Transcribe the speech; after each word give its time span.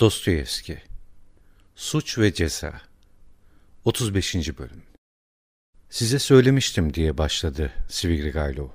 Dostoyevski 0.00 0.78
Suç 1.76 2.18
ve 2.18 2.34
Ceza 2.34 2.80
35. 3.84 4.34
Bölüm 4.34 4.82
Size 5.90 6.18
söylemiştim 6.18 6.94
diye 6.94 7.18
başladı 7.18 7.72
Svidrigailov. 7.88 8.68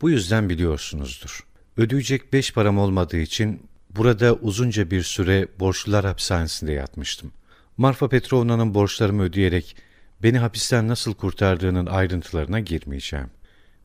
Bu 0.00 0.10
yüzden 0.10 0.48
biliyorsunuzdur. 0.48 1.46
Ödeyecek 1.76 2.32
beş 2.32 2.52
param 2.52 2.78
olmadığı 2.78 3.16
için 3.16 3.68
burada 3.90 4.34
uzunca 4.34 4.90
bir 4.90 5.02
süre 5.02 5.48
borçlular 5.60 6.04
hapishanesinde 6.04 6.72
yatmıştım. 6.72 7.32
Marfa 7.76 8.08
Petrovna'nın 8.08 8.74
borçlarımı 8.74 9.22
ödeyerek 9.22 9.76
beni 10.22 10.38
hapisten 10.38 10.88
nasıl 10.88 11.14
kurtardığının 11.14 11.86
ayrıntılarına 11.86 12.60
girmeyeceğim. 12.60 13.30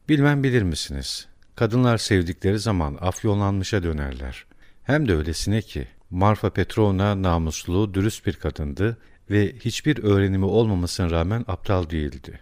Bilmem 0.10 0.44
bilir 0.44 0.63
misiniz? 0.63 1.27
Kadınlar 1.55 1.98
sevdikleri 1.98 2.60
zaman 2.60 2.98
afyonlanmışa 3.02 3.84
dönerler. 3.84 4.46
Hem 4.84 5.08
de 5.08 5.16
öylesine 5.16 5.62
ki 5.62 5.88
Marfa 6.12 6.50
Petrovna 6.50 7.22
namuslu, 7.22 7.94
dürüst 7.94 8.26
bir 8.26 8.34
kadındı 8.34 8.98
ve 9.30 9.55
hiçbir 9.60 10.04
öğrenimi 10.04 10.46
olmamasına 10.46 11.12
rağmen 11.12 11.46
aptal 11.48 11.90
değildi. 11.90 12.40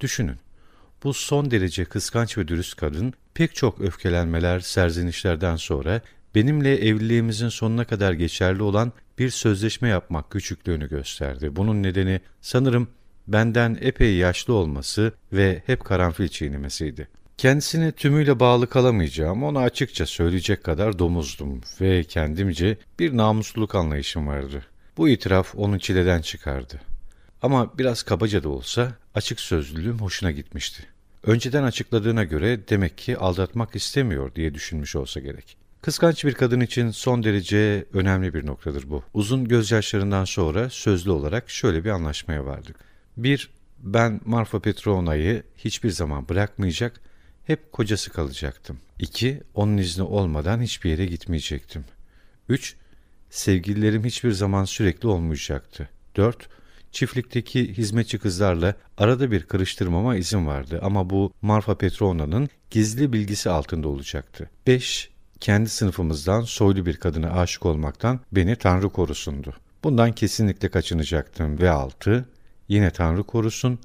Düşünün, 0.00 0.36
bu 1.04 1.14
son 1.14 1.50
derece 1.50 1.84
kıskanç 1.84 2.38
ve 2.38 2.48
dürüst 2.48 2.76
kadın 2.76 3.14
pek 3.34 3.54
çok 3.54 3.80
öfkelenmeler, 3.80 4.60
serzenişlerden 4.60 5.56
sonra 5.56 6.00
benimle 6.34 6.88
evliliğimizin 6.88 7.48
sonuna 7.48 7.84
kadar 7.84 8.12
geçerli 8.12 8.62
olan 8.62 8.92
bir 9.18 9.30
sözleşme 9.30 9.88
yapmak 9.88 10.30
küçüklüğünü 10.30 10.88
gösterdi. 10.88 11.56
Bunun 11.56 11.82
nedeni 11.82 12.20
sanırım 12.40 12.88
benden 13.28 13.78
epey 13.80 14.16
yaşlı 14.16 14.54
olması 14.54 15.12
ve 15.32 15.62
hep 15.66 15.84
karanfil 15.84 16.28
çiğnemesiydi. 16.28 17.08
Kendisine 17.42 17.92
tümüyle 17.92 18.40
bağlı 18.40 18.66
kalamayacağım, 18.66 19.42
ona 19.42 19.60
açıkça 19.60 20.06
söyleyecek 20.06 20.64
kadar 20.64 20.98
domuzdum 20.98 21.60
ve 21.80 22.04
kendimce 22.04 22.78
bir 22.98 23.16
namusluluk 23.16 23.74
anlayışım 23.74 24.26
vardı. 24.26 24.66
Bu 24.96 25.08
itiraf 25.08 25.54
onu 25.54 25.78
çileden 25.78 26.22
çıkardı. 26.22 26.80
Ama 27.42 27.78
biraz 27.78 28.02
kabaca 28.02 28.42
da 28.42 28.48
olsa 28.48 28.92
açık 29.14 29.40
sözlülüğüm 29.40 29.98
hoşuna 29.98 30.30
gitmişti. 30.30 30.82
Önceden 31.22 31.62
açıkladığına 31.62 32.24
göre 32.24 32.68
demek 32.68 32.98
ki 32.98 33.18
aldatmak 33.18 33.76
istemiyor 33.76 34.34
diye 34.34 34.54
düşünmüş 34.54 34.96
olsa 34.96 35.20
gerek. 35.20 35.56
Kıskanç 35.80 36.24
bir 36.24 36.34
kadın 36.34 36.60
için 36.60 36.90
son 36.90 37.24
derece 37.24 37.84
önemli 37.92 38.34
bir 38.34 38.46
noktadır 38.46 38.90
bu. 38.90 39.02
Uzun 39.14 39.48
gözyaşlarından 39.48 40.24
sonra 40.24 40.70
sözlü 40.70 41.10
olarak 41.10 41.50
şöyle 41.50 41.84
bir 41.84 41.90
anlaşmaya 41.90 42.44
vardık. 42.44 42.76
Bir, 43.16 43.50
ben 43.78 44.20
Marfa 44.24 44.60
Petrovna'yı 44.60 45.42
hiçbir 45.56 45.90
zaman 45.90 46.28
bırakmayacak, 46.28 47.00
hep 47.46 47.72
kocası 47.72 48.10
kalacaktım. 48.10 48.78
İki, 48.98 49.40
onun 49.54 49.76
izni 49.76 50.02
olmadan 50.02 50.60
hiçbir 50.60 50.90
yere 50.90 51.06
gitmeyecektim. 51.06 51.84
Üç, 52.48 52.76
sevgililerim 53.30 54.04
hiçbir 54.04 54.32
zaman 54.32 54.64
sürekli 54.64 55.08
olmayacaktı. 55.08 55.88
Dört, 56.16 56.48
çiftlikteki 56.92 57.76
hizmetçi 57.76 58.18
kızlarla 58.18 58.74
arada 58.98 59.30
bir 59.30 59.42
karıştırmama 59.42 60.16
izin 60.16 60.46
vardı 60.46 60.80
ama 60.82 61.10
bu 61.10 61.32
Marfa 61.42 61.78
Petrovna'nın 61.78 62.48
gizli 62.70 63.12
bilgisi 63.12 63.50
altında 63.50 63.88
olacaktı. 63.88 64.50
5. 64.66 65.10
Kendi 65.40 65.68
sınıfımızdan 65.68 66.42
soylu 66.42 66.86
bir 66.86 66.96
kadına 66.96 67.30
aşık 67.30 67.66
olmaktan 67.66 68.20
beni 68.32 68.56
Tanrı 68.56 68.88
korusundu. 68.88 69.54
Bundan 69.84 70.12
kesinlikle 70.12 70.68
kaçınacaktım 70.68 71.58
ve 71.58 71.70
6. 71.70 72.28
Yine 72.68 72.90
Tanrı 72.90 73.22
korusun, 73.22 73.78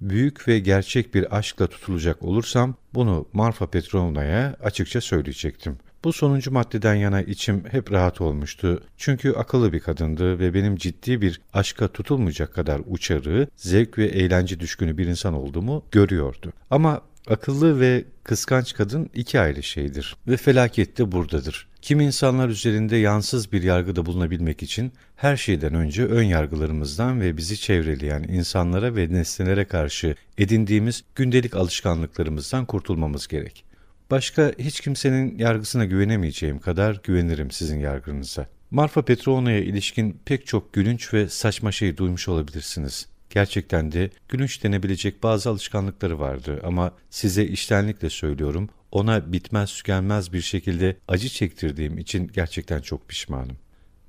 büyük 0.00 0.48
ve 0.48 0.58
gerçek 0.58 1.14
bir 1.14 1.36
aşkla 1.36 1.66
tutulacak 1.66 2.22
olursam 2.22 2.74
bunu 2.94 3.26
Marfa 3.32 3.66
Petrovna'ya 3.66 4.56
açıkça 4.62 5.00
söyleyecektim. 5.00 5.78
Bu 6.04 6.12
sonuncu 6.12 6.52
maddeden 6.52 6.94
yana 6.94 7.22
içim 7.22 7.64
hep 7.70 7.92
rahat 7.92 8.20
olmuştu. 8.20 8.82
Çünkü 8.96 9.32
akıllı 9.32 9.72
bir 9.72 9.80
kadındı 9.80 10.38
ve 10.38 10.54
benim 10.54 10.76
ciddi 10.76 11.20
bir 11.20 11.40
aşka 11.52 11.88
tutulmayacak 11.88 12.54
kadar 12.54 12.80
uçarı, 12.86 13.48
zevk 13.56 13.98
ve 13.98 14.06
eğlence 14.06 14.60
düşkünü 14.60 14.98
bir 14.98 15.06
insan 15.06 15.34
olduğumu 15.34 15.84
görüyordu. 15.92 16.52
Ama 16.70 17.00
akıllı 17.30 17.80
ve 17.80 18.04
kıskanç 18.24 18.74
kadın 18.74 19.10
iki 19.14 19.40
ayrı 19.40 19.62
şeydir 19.62 20.16
ve 20.28 20.36
felaket 20.36 20.98
de 20.98 21.12
buradadır. 21.12 21.68
Kim 21.82 22.00
insanlar 22.00 22.48
üzerinde 22.48 22.96
yansız 22.96 23.52
bir 23.52 23.62
yargıda 23.62 24.06
bulunabilmek 24.06 24.62
için 24.62 24.92
her 25.16 25.36
şeyden 25.36 25.74
önce 25.74 26.04
ön 26.06 26.22
yargılarımızdan 26.22 27.20
ve 27.20 27.36
bizi 27.36 27.60
çevreleyen 27.60 28.22
insanlara 28.22 28.96
ve 28.96 29.12
nesnelere 29.12 29.64
karşı 29.64 30.14
edindiğimiz 30.38 31.04
gündelik 31.14 31.56
alışkanlıklarımızdan 31.56 32.66
kurtulmamız 32.66 33.26
gerek. 33.26 33.64
Başka 34.10 34.52
hiç 34.58 34.80
kimsenin 34.80 35.38
yargısına 35.38 35.84
güvenemeyeceğim 35.84 36.58
kadar 36.58 37.00
güvenirim 37.04 37.50
sizin 37.50 37.80
yargınıza. 37.80 38.46
Marfa 38.70 39.02
Petrovna'ya 39.02 39.60
ilişkin 39.60 40.20
pek 40.24 40.46
çok 40.46 40.72
gülünç 40.72 41.14
ve 41.14 41.28
saçma 41.28 41.72
şey 41.72 41.96
duymuş 41.96 42.28
olabilirsiniz. 42.28 43.06
Gerçekten 43.30 43.92
de 43.92 44.10
gülünç 44.28 44.62
denebilecek 44.64 45.22
bazı 45.22 45.50
alışkanlıkları 45.50 46.18
vardı 46.18 46.60
ama 46.64 46.92
size 47.10 47.44
iştenlikle 47.44 48.10
söylüyorum, 48.10 48.68
ona 48.92 49.32
bitmez 49.32 49.74
tükenmez 49.74 50.32
bir 50.32 50.40
şekilde 50.40 50.96
acı 51.08 51.28
çektirdiğim 51.28 51.98
için 51.98 52.30
gerçekten 52.34 52.80
çok 52.80 53.08
pişmanım. 53.08 53.56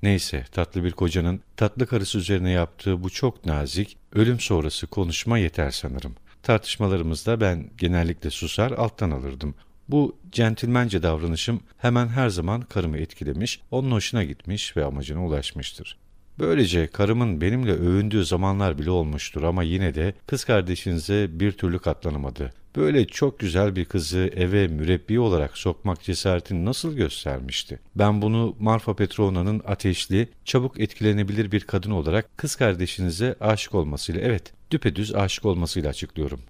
Neyse, 0.02 0.44
tatlı 0.52 0.84
bir 0.84 0.92
kocanın 0.92 1.40
tatlı 1.56 1.86
karısı 1.86 2.18
üzerine 2.18 2.50
yaptığı 2.50 3.02
bu 3.02 3.10
çok 3.10 3.46
nazik, 3.46 3.96
ölüm 4.12 4.40
sonrası 4.40 4.86
konuşma 4.86 5.38
yeter 5.38 5.70
sanırım. 5.70 6.14
Tartışmalarımızda 6.42 7.40
ben 7.40 7.70
genellikle 7.78 8.30
susar 8.30 8.70
alttan 8.70 9.10
alırdım. 9.10 9.54
Bu 9.88 10.16
centilmence 10.32 11.02
davranışım 11.02 11.60
hemen 11.78 12.08
her 12.08 12.28
zaman 12.28 12.60
karımı 12.60 12.98
etkilemiş, 12.98 13.60
onun 13.70 13.90
hoşuna 13.90 14.24
gitmiş 14.24 14.76
ve 14.76 14.84
amacına 14.84 15.26
ulaşmıştır. 15.26 15.98
Böylece 16.38 16.86
karımın 16.86 17.40
benimle 17.40 17.72
övündüğü 17.72 18.24
zamanlar 18.24 18.78
bile 18.78 18.90
olmuştur 18.90 19.42
ama 19.42 19.62
yine 19.62 19.94
de 19.94 20.14
kız 20.26 20.44
kardeşinize 20.44 21.40
bir 21.40 21.52
türlü 21.52 21.78
katlanamadı. 21.78 22.52
Böyle 22.76 23.06
çok 23.06 23.38
güzel 23.38 23.76
bir 23.76 23.84
kızı 23.84 24.30
eve 24.36 24.68
mürebbi 24.68 25.20
olarak 25.20 25.58
sokmak 25.58 26.02
cesaretini 26.02 26.64
nasıl 26.64 26.96
göstermişti? 26.96 27.78
Ben 27.96 28.22
bunu 28.22 28.56
Marfa 28.60 28.96
Petrovna'nın 28.96 29.62
ateşli, 29.66 30.28
çabuk 30.44 30.80
etkilenebilir 30.80 31.52
bir 31.52 31.60
kadın 31.60 31.90
olarak 31.90 32.38
kız 32.38 32.56
kardeşinize 32.56 33.34
aşık 33.40 33.74
olmasıyla, 33.74 34.20
evet 34.20 34.52
düpedüz 34.70 35.14
aşık 35.14 35.44
olmasıyla 35.44 35.90
açıklıyorum. 35.90 36.40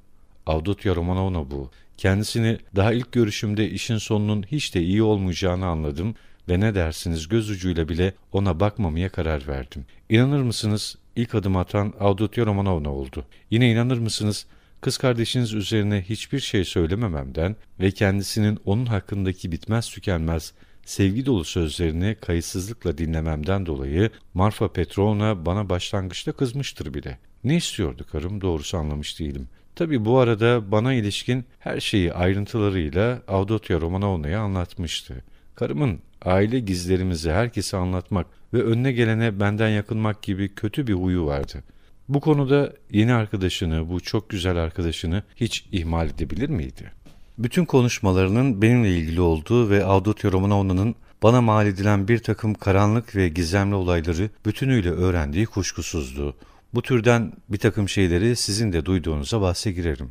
Avdotya 0.46 0.94
Romanovna 0.94 1.50
bu. 1.50 1.70
Kendisini 1.96 2.58
daha 2.76 2.92
ilk 2.92 3.12
görüşümde 3.12 3.70
işin 3.70 3.98
sonunun 3.98 4.42
hiç 4.42 4.74
de 4.74 4.82
iyi 4.82 5.02
olmayacağını 5.02 5.66
anladım 5.66 6.14
ve 6.48 6.60
ne 6.60 6.74
dersiniz 6.74 7.28
göz 7.28 7.50
ucuyla 7.50 7.88
bile 7.88 8.14
ona 8.32 8.60
bakmamaya 8.60 9.08
karar 9.08 9.48
verdim. 9.48 9.84
İnanır 10.08 10.42
mısınız 10.42 10.96
ilk 11.16 11.34
adım 11.34 11.56
atan 11.56 11.94
Avdotya 12.00 12.46
Romanovna 12.46 12.92
oldu. 12.92 13.24
Yine 13.50 13.70
inanır 13.70 13.98
mısınız 13.98 14.46
kız 14.80 14.98
kardeşiniz 14.98 15.54
üzerine 15.54 16.02
hiçbir 16.08 16.40
şey 16.40 16.64
söylemememden 16.64 17.56
ve 17.80 17.90
kendisinin 17.90 18.58
onun 18.64 18.86
hakkındaki 18.86 19.52
bitmez 19.52 19.90
tükenmez 19.90 20.52
sevgi 20.84 21.26
dolu 21.26 21.44
sözlerini 21.44 22.16
kayıtsızlıkla 22.20 22.98
dinlememden 22.98 23.66
dolayı 23.66 24.10
Marfa 24.34 24.72
Petrovna 24.72 25.46
bana 25.46 25.68
başlangıçta 25.68 26.32
kızmıştır 26.32 26.94
bile. 26.94 27.18
Ne 27.44 27.56
istiyordu 27.56 28.06
karım 28.12 28.40
doğrusu 28.40 28.78
anlamış 28.78 29.20
değilim. 29.20 29.48
Tabi 29.76 30.04
bu 30.04 30.18
arada 30.18 30.72
bana 30.72 30.94
ilişkin 30.94 31.44
her 31.58 31.80
şeyi 31.80 32.12
ayrıntılarıyla 32.12 33.22
Avdotya 33.28 33.80
Romanovna'ya 33.80 34.40
anlatmıştı. 34.40 35.24
Karımın 35.58 35.98
aile 36.22 36.60
gizlerimizi 36.60 37.30
herkese 37.30 37.76
anlatmak 37.76 38.26
ve 38.54 38.62
önüne 38.62 38.92
gelene 38.92 39.40
benden 39.40 39.68
yakınmak 39.68 40.22
gibi 40.22 40.54
kötü 40.54 40.86
bir 40.86 40.92
huyu 40.92 41.26
vardı. 41.26 41.62
Bu 42.08 42.20
konuda 42.20 42.72
yeni 42.90 43.14
arkadaşını, 43.14 43.88
bu 43.88 44.00
çok 44.00 44.28
güzel 44.28 44.56
arkadaşını 44.56 45.22
hiç 45.36 45.64
ihmal 45.72 46.06
edebilir 46.06 46.48
miydi? 46.48 46.92
Bütün 47.38 47.64
konuşmalarının 47.64 48.62
benimle 48.62 48.96
ilgili 48.96 49.20
olduğu 49.20 49.70
ve 49.70 49.84
Avdotya 49.84 50.32
Romanovna'nın 50.32 50.94
bana 51.22 51.40
mal 51.40 51.66
edilen 51.66 52.08
bir 52.08 52.18
takım 52.18 52.54
karanlık 52.54 53.16
ve 53.16 53.28
gizemli 53.28 53.74
olayları 53.74 54.30
bütünüyle 54.46 54.90
öğrendiği 54.90 55.46
kuşkusuzdu. 55.46 56.36
Bu 56.74 56.82
türden 56.82 57.32
bir 57.48 57.58
takım 57.58 57.88
şeyleri 57.88 58.36
sizin 58.36 58.72
de 58.72 58.84
duyduğunuza 58.84 59.40
bahse 59.40 59.72
girerim. 59.72 60.10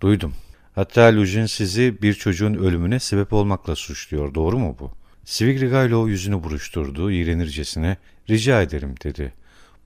Duydum. 0.00 0.34
Hatta 0.74 1.16
Lujin 1.16 1.46
sizi 1.46 2.02
bir 2.02 2.14
çocuğun 2.14 2.54
ölümüne 2.54 3.00
sebep 3.00 3.32
olmakla 3.32 3.76
suçluyor. 3.76 4.34
Doğru 4.34 4.58
mu 4.58 4.76
bu? 4.80 4.90
Svidrigailov 5.24 6.08
yüzünü 6.08 6.44
buruşturdu, 6.44 7.10
iğrenircesine, 7.10 7.96
rica 8.30 8.62
ederim 8.62 8.94
dedi. 9.04 9.32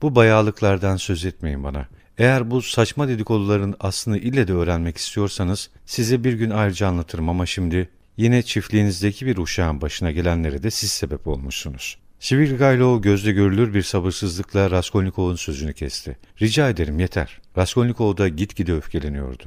Bu 0.03 0.15
bayağılıklardan 0.15 0.97
söz 0.97 1.25
etmeyin 1.25 1.65
bana. 1.65 1.89
Eğer 2.19 2.51
bu 2.51 2.63
saçma 2.63 3.09
dedikoduların 3.09 3.75
aslını 3.81 4.19
ille 4.19 4.49
de 4.49 4.53
öğrenmek 4.53 4.97
istiyorsanız 4.97 5.71
size 5.87 6.25
bir 6.25 6.33
gün 6.33 6.51
ayrıca 6.51 6.89
anlatırım 6.89 7.29
ama 7.29 7.47
şimdi 7.47 7.89
yine 8.17 8.43
çiftliğinizdeki 8.43 9.27
bir 9.27 9.37
uşağın 9.37 9.81
başına 9.81 10.11
gelenlere 10.11 10.63
de 10.63 10.71
siz 10.71 10.91
sebep 10.91 11.27
olmuşsunuz. 11.27 11.99
Svidrigailov 12.21 13.03
gözle 13.03 13.33
görülür 13.33 13.75
bir 13.75 13.83
sabırsızlıkla 13.83 14.71
Raskolnikov'un 14.71 15.37
sözünü 15.37 15.75
kesti. 15.75 16.17
Rica 16.43 16.69
ederim 16.69 17.01
yeter. 17.01 17.41
Raskolnikov 17.59 18.17
da 18.17 18.29
gitgide 18.29 18.73
öfkeleniyordu. 18.73 19.45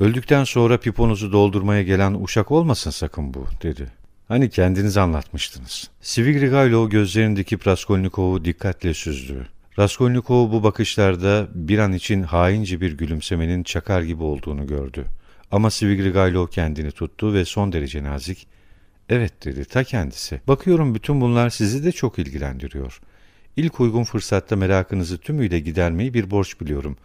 Öldükten 0.00 0.44
sonra 0.44 0.80
piponuzu 0.80 1.32
doldurmaya 1.32 1.82
gelen 1.82 2.14
uşak 2.20 2.50
olmasın 2.50 2.90
sakın 2.90 3.34
bu 3.34 3.46
dedi. 3.62 3.92
Hani 4.28 4.50
kendiniz 4.50 4.96
anlatmıştınız. 4.96 5.90
Svidrigailov 6.00 6.90
gözlerindeki 6.90 7.66
Raskolnikov'u 7.66 8.44
dikkatle 8.44 8.94
süzdü. 8.94 9.46
Raskolnikov 9.78 10.52
bu 10.52 10.62
bakışlarda 10.62 11.48
bir 11.54 11.78
an 11.78 11.92
için 11.92 12.22
haince 12.22 12.80
bir 12.80 12.98
gülümsemenin 12.98 13.62
çakar 13.62 14.02
gibi 14.02 14.22
olduğunu 14.22 14.66
gördü. 14.66 15.04
Ama 15.50 15.70
Svidrigailov 15.70 16.46
kendini 16.46 16.90
tuttu 16.90 17.34
ve 17.34 17.44
son 17.44 17.72
derece 17.72 18.02
nazik, 18.02 18.46
''Evet'' 19.08 19.44
dedi, 19.44 19.64
ta 19.64 19.84
kendisi. 19.84 20.40
''Bakıyorum 20.48 20.94
bütün 20.94 21.20
bunlar 21.20 21.50
sizi 21.50 21.84
de 21.84 21.92
çok 21.92 22.18
ilgilendiriyor. 22.18 23.00
İlk 23.56 23.80
uygun 23.80 24.04
fırsatta 24.04 24.56
merakınızı 24.56 25.18
tümüyle 25.18 25.60
gidermeyi 25.60 26.14
bir 26.14 26.30
borç 26.30 26.60
biliyorum. 26.60 26.96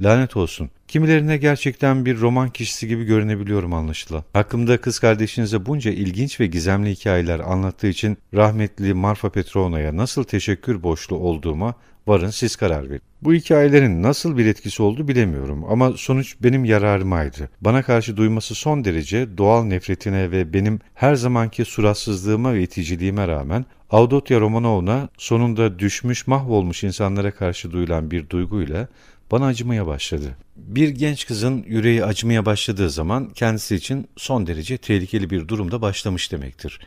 Lanet 0.00 0.36
olsun. 0.36 0.70
Kimilerine 0.88 1.36
gerçekten 1.36 2.06
bir 2.06 2.20
roman 2.20 2.50
kişisi 2.50 2.88
gibi 2.88 3.04
görünebiliyorum 3.04 3.72
anlaşılan. 3.72 4.24
Hakkımda 4.32 4.80
kız 4.80 4.98
kardeşinize 4.98 5.66
bunca 5.66 5.90
ilginç 5.90 6.40
ve 6.40 6.46
gizemli 6.46 6.90
hikayeler 6.90 7.40
anlattığı 7.40 7.86
için 7.86 8.18
rahmetli 8.34 8.94
Marfa 8.94 9.30
Petrovna'ya 9.30 9.96
nasıl 9.96 10.24
teşekkür 10.24 10.82
borçlu 10.82 11.16
olduğuma 11.16 11.74
varın 12.06 12.30
siz 12.30 12.56
karar 12.56 12.90
verin. 12.90 13.02
Bu 13.22 13.34
hikayelerin 13.34 14.02
nasıl 14.02 14.38
bir 14.38 14.46
etkisi 14.46 14.82
oldu 14.82 15.08
bilemiyorum 15.08 15.64
ama 15.68 15.92
sonuç 15.96 16.36
benim 16.42 16.64
yararımaydı. 16.64 17.50
Bana 17.60 17.82
karşı 17.82 18.16
duyması 18.16 18.54
son 18.54 18.84
derece 18.84 19.38
doğal 19.38 19.64
nefretine 19.64 20.30
ve 20.30 20.52
benim 20.52 20.80
her 20.94 21.14
zamanki 21.14 21.64
suratsızlığıma 21.64 22.54
ve 22.54 22.62
iticiliğime 22.62 23.28
rağmen 23.28 23.64
Avdotya 23.90 24.40
Romanovna 24.40 25.08
sonunda 25.18 25.78
düşmüş 25.78 26.26
mahvolmuş 26.26 26.84
insanlara 26.84 27.30
karşı 27.30 27.70
duyulan 27.72 28.10
bir 28.10 28.30
duyguyla 28.30 28.88
bana 29.30 29.46
acımaya 29.46 29.86
başladı. 29.86 30.36
Bir 30.56 30.88
genç 30.88 31.26
kızın 31.26 31.64
yüreği 31.68 32.04
acımaya 32.04 32.46
başladığı 32.46 32.90
zaman 32.90 33.30
kendisi 33.30 33.74
için 33.74 34.08
son 34.16 34.46
derece 34.46 34.78
tehlikeli 34.78 35.30
bir 35.30 35.48
durumda 35.48 35.82
başlamış 35.82 36.32
demektir. 36.32 36.80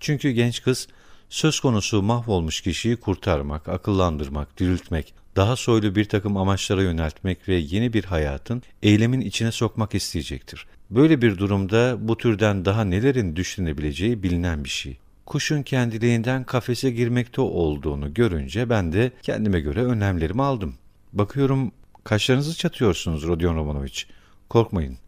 Çünkü 0.00 0.30
genç 0.30 0.62
kız 0.62 0.88
söz 1.28 1.60
konusu 1.60 2.02
mahvolmuş 2.02 2.60
kişiyi 2.60 2.96
kurtarmak, 2.96 3.68
akıllandırmak, 3.68 4.60
diriltmek, 4.60 5.14
daha 5.36 5.56
soylu 5.56 5.94
bir 5.94 6.04
takım 6.04 6.36
amaçlara 6.36 6.82
yöneltmek 6.82 7.48
ve 7.48 7.54
yeni 7.54 7.92
bir 7.92 8.04
hayatın 8.04 8.62
eylemin 8.82 9.20
içine 9.20 9.52
sokmak 9.52 9.94
isteyecektir. 9.94 10.66
Böyle 10.90 11.22
bir 11.22 11.38
durumda 11.38 11.96
bu 12.00 12.16
türden 12.16 12.64
daha 12.64 12.84
nelerin 12.84 13.36
düşünebileceği 13.36 14.22
bilinen 14.22 14.64
bir 14.64 14.68
şey. 14.68 14.98
Kuşun 15.26 15.62
kendiliğinden 15.62 16.44
kafese 16.44 16.90
girmekte 16.90 17.40
olduğunu 17.40 18.14
görünce 18.14 18.70
ben 18.70 18.92
de 18.92 19.12
kendime 19.22 19.60
göre 19.60 19.84
önlemlerimi 19.84 20.42
aldım. 20.42 20.74
Bakıyorum 21.12 21.72
Kaşlarınızı 22.04 22.56
çatıyorsunuz 22.56 23.26
Rodion 23.26 23.56
Romanovich. 23.56 24.02
Korkmayın. 24.48 24.98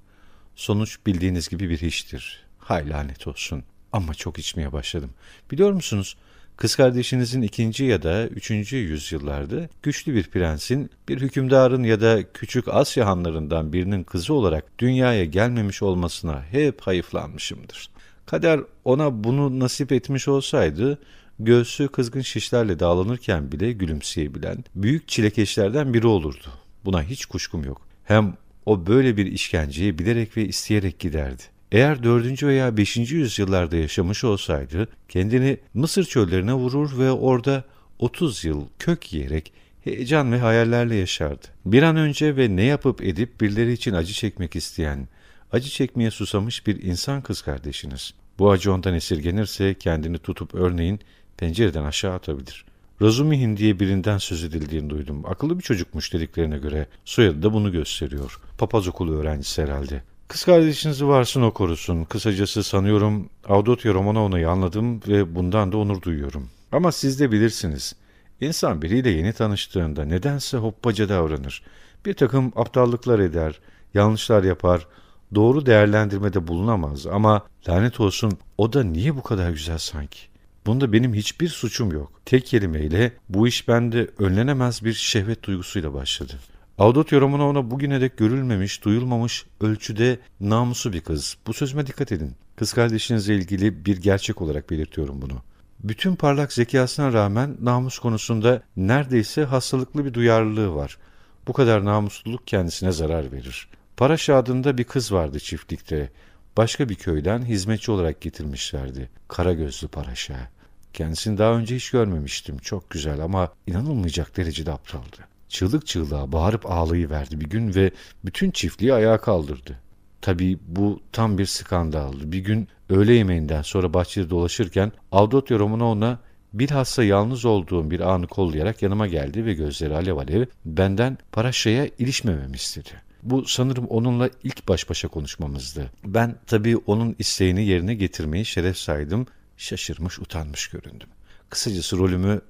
Sonuç 0.54 0.98
bildiğiniz 1.06 1.48
gibi 1.48 1.70
bir 1.70 1.78
hiçtir. 1.78 2.44
Hay 2.58 2.90
lanet 2.90 3.26
olsun. 3.26 3.64
Ama 3.92 4.14
çok 4.14 4.38
içmeye 4.38 4.72
başladım. 4.72 5.10
Biliyor 5.50 5.72
musunuz? 5.72 6.16
Kız 6.56 6.76
kardeşinizin 6.76 7.42
ikinci 7.42 7.84
ya 7.84 8.02
da 8.02 8.26
üçüncü 8.26 8.76
yüzyıllarda 8.76 9.68
güçlü 9.82 10.14
bir 10.14 10.30
prensin, 10.30 10.90
bir 11.08 11.20
hükümdarın 11.20 11.82
ya 11.82 12.00
da 12.00 12.32
küçük 12.32 12.68
Asya 12.68 13.06
hanlarından 13.06 13.72
birinin 13.72 14.04
kızı 14.04 14.34
olarak 14.34 14.78
dünyaya 14.78 15.24
gelmemiş 15.24 15.82
olmasına 15.82 16.42
hep 16.42 16.80
hayıflanmışımdır. 16.80 17.90
Kader 18.26 18.60
ona 18.84 19.24
bunu 19.24 19.60
nasip 19.60 19.92
etmiş 19.92 20.28
olsaydı, 20.28 20.98
göğsü 21.38 21.88
kızgın 21.88 22.20
şişlerle 22.20 22.78
dağlanırken 22.78 23.52
bile 23.52 23.72
gülümseyebilen 23.72 24.64
büyük 24.74 25.08
çilekeşlerden 25.08 25.94
biri 25.94 26.06
olurdu. 26.06 26.65
Buna 26.86 27.02
hiç 27.02 27.26
kuşkum 27.26 27.64
yok. 27.64 27.88
Hem 28.04 28.36
o 28.66 28.86
böyle 28.86 29.16
bir 29.16 29.26
işkenceye 29.26 29.98
bilerek 29.98 30.36
ve 30.36 30.44
isteyerek 30.44 30.98
giderdi. 30.98 31.42
Eğer 31.72 32.02
4. 32.02 32.42
veya 32.42 32.76
5. 32.76 32.96
yüzyıllarda 32.96 33.76
yaşamış 33.76 34.24
olsaydı 34.24 34.88
kendini 35.08 35.58
Mısır 35.74 36.04
çöllerine 36.04 36.52
vurur 36.54 36.98
ve 36.98 37.10
orada 37.10 37.64
30 37.98 38.44
yıl 38.44 38.64
kök 38.78 39.12
yiyerek 39.12 39.52
heyecan 39.84 40.32
ve 40.32 40.38
hayallerle 40.38 40.94
yaşardı. 40.94 41.46
Bir 41.64 41.82
an 41.82 41.96
önce 41.96 42.36
ve 42.36 42.56
ne 42.56 42.64
yapıp 42.64 43.02
edip 43.02 43.40
birileri 43.40 43.72
için 43.72 43.92
acı 43.92 44.12
çekmek 44.12 44.56
isteyen, 44.56 45.08
acı 45.52 45.70
çekmeye 45.70 46.10
susamış 46.10 46.66
bir 46.66 46.82
insan 46.82 47.22
kız 47.22 47.42
kardeşiniz. 47.42 48.14
Bu 48.38 48.50
acı 48.50 48.72
ondan 48.72 48.94
esirgenirse 48.94 49.74
kendini 49.74 50.18
tutup 50.18 50.54
örneğin 50.54 51.00
pencereden 51.36 51.84
aşağı 51.84 52.14
atabilir. 52.14 52.64
Razumihin 53.02 53.56
diye 53.56 53.80
birinden 53.80 54.18
söz 54.18 54.44
edildiğini 54.44 54.90
duydum. 54.90 55.22
Akıllı 55.26 55.58
bir 55.58 55.62
çocukmuş 55.62 56.12
dediklerine 56.12 56.58
göre. 56.58 56.86
Soyadı 57.04 57.42
da 57.42 57.52
bunu 57.52 57.72
gösteriyor. 57.72 58.40
Papaz 58.58 58.88
okulu 58.88 59.16
öğrencisi 59.16 59.62
herhalde. 59.62 60.02
Kız 60.28 60.44
kardeşinizi 60.44 61.06
varsın 61.06 61.42
o 61.42 61.52
korusun. 61.52 62.04
Kısacası 62.04 62.62
sanıyorum 62.62 63.28
Avdotya 63.48 63.94
Romanovna'yı 63.94 64.50
anladım 64.50 65.00
ve 65.08 65.34
bundan 65.34 65.72
da 65.72 65.76
onur 65.76 66.02
duyuyorum. 66.02 66.48
Ama 66.72 66.92
siz 66.92 67.20
de 67.20 67.32
bilirsiniz. 67.32 67.96
İnsan 68.40 68.82
biriyle 68.82 69.10
yeni 69.10 69.32
tanıştığında 69.32 70.04
nedense 70.04 70.56
hoppaca 70.56 71.08
davranır. 71.08 71.62
Bir 72.06 72.14
takım 72.14 72.52
aptallıklar 72.56 73.18
eder, 73.18 73.60
yanlışlar 73.94 74.44
yapar, 74.44 74.86
doğru 75.34 75.66
değerlendirmede 75.66 76.48
bulunamaz 76.48 77.06
ama 77.06 77.46
lanet 77.68 78.00
olsun 78.00 78.32
o 78.58 78.72
da 78.72 78.84
niye 78.84 79.16
bu 79.16 79.22
kadar 79.22 79.50
güzel 79.50 79.78
sanki? 79.78 80.35
Bunda 80.66 80.92
benim 80.92 81.14
hiçbir 81.14 81.48
suçum 81.48 81.92
yok. 81.92 82.20
Tek 82.24 82.46
kelimeyle 82.46 83.12
bu 83.28 83.48
iş 83.48 83.68
bende 83.68 84.10
önlenemez 84.18 84.84
bir 84.84 84.92
şehvet 84.92 85.42
duygusuyla 85.44 85.94
başladı. 85.94 86.32
Avdotya 86.78 87.20
Romanovna 87.20 87.70
bugüne 87.70 88.00
dek 88.00 88.16
görülmemiş, 88.16 88.84
duyulmamış 88.84 89.46
ölçüde 89.60 90.18
namusu 90.40 90.92
bir 90.92 91.00
kız. 91.00 91.36
Bu 91.46 91.52
sözüme 91.52 91.86
dikkat 91.86 92.12
edin. 92.12 92.34
Kız 92.56 92.72
kardeşinizle 92.72 93.34
ilgili 93.34 93.84
bir 93.84 93.96
gerçek 93.96 94.42
olarak 94.42 94.70
belirtiyorum 94.70 95.22
bunu. 95.22 95.42
Bütün 95.80 96.16
parlak 96.16 96.52
zekasına 96.52 97.12
rağmen 97.12 97.56
namus 97.60 97.98
konusunda 97.98 98.62
neredeyse 98.76 99.44
hastalıklı 99.44 100.04
bir 100.04 100.14
duyarlılığı 100.14 100.74
var. 100.74 100.98
Bu 101.46 101.52
kadar 101.52 101.84
namusluluk 101.84 102.46
kendisine 102.46 102.92
zarar 102.92 103.32
verir. 103.32 103.68
Paraşa 103.96 104.36
adında 104.36 104.78
bir 104.78 104.84
kız 104.84 105.12
vardı 105.12 105.40
çiftlikte. 105.40 106.10
Başka 106.56 106.88
bir 106.88 106.94
köyden 106.94 107.42
hizmetçi 107.42 107.90
olarak 107.90 108.20
getirmişlerdi. 108.20 109.10
Kara 109.28 109.52
gözlü 109.52 109.88
Paraşa. 109.88 110.55
Kendisini 110.96 111.38
daha 111.38 111.52
önce 111.52 111.76
hiç 111.76 111.90
görmemiştim. 111.90 112.58
Çok 112.58 112.90
güzel 112.90 113.20
ama 113.20 113.52
inanılmayacak 113.66 114.36
derecede 114.36 114.72
aptaldı. 114.72 115.16
Çığlık 115.48 115.86
çığlığa 115.86 116.32
bağırıp 116.32 116.70
ağlayıverdi 116.70 117.40
bir 117.40 117.50
gün 117.50 117.74
ve 117.74 117.90
bütün 118.24 118.50
çiftliği 118.50 118.94
ayağa 118.94 119.20
kaldırdı. 119.20 119.78
Tabii 120.20 120.58
bu 120.66 121.00
tam 121.12 121.38
bir 121.38 121.46
skandaldı. 121.46 122.32
Bir 122.32 122.38
gün 122.38 122.68
öğle 122.90 123.12
yemeğinden 123.12 123.62
sonra 123.62 123.94
bahçede 123.94 124.30
dolaşırken 124.30 124.92
Avdotya 125.12 125.58
Romanovna 125.58 126.18
bilhassa 126.52 127.04
yalnız 127.04 127.44
olduğum 127.44 127.90
bir 127.90 128.00
anı 128.00 128.26
kollayarak 128.26 128.82
yanıma 128.82 129.06
geldi 129.06 129.44
ve 129.44 129.54
gözleri 129.54 129.94
alev 129.94 130.16
alev 130.16 130.46
benden 130.64 131.18
Paraşa'ya 131.32 131.88
ilişmememi 131.98 132.56
istedi. 132.56 132.90
Bu 133.22 133.44
sanırım 133.44 133.86
onunla 133.86 134.30
ilk 134.44 134.68
baş 134.68 134.90
başa 134.90 135.08
konuşmamızdı. 135.08 135.90
Ben 136.04 136.34
tabii 136.46 136.76
onun 136.76 137.16
isteğini 137.18 137.66
yerine 137.66 137.94
getirmeyi 137.94 138.44
şeref 138.44 138.76
saydım 138.76 139.26
şaşırmış 139.56 140.18
utanmış 140.18 140.68
göründüm. 140.68 141.08
Kısacası 141.50 141.98
rolümü 141.98 142.40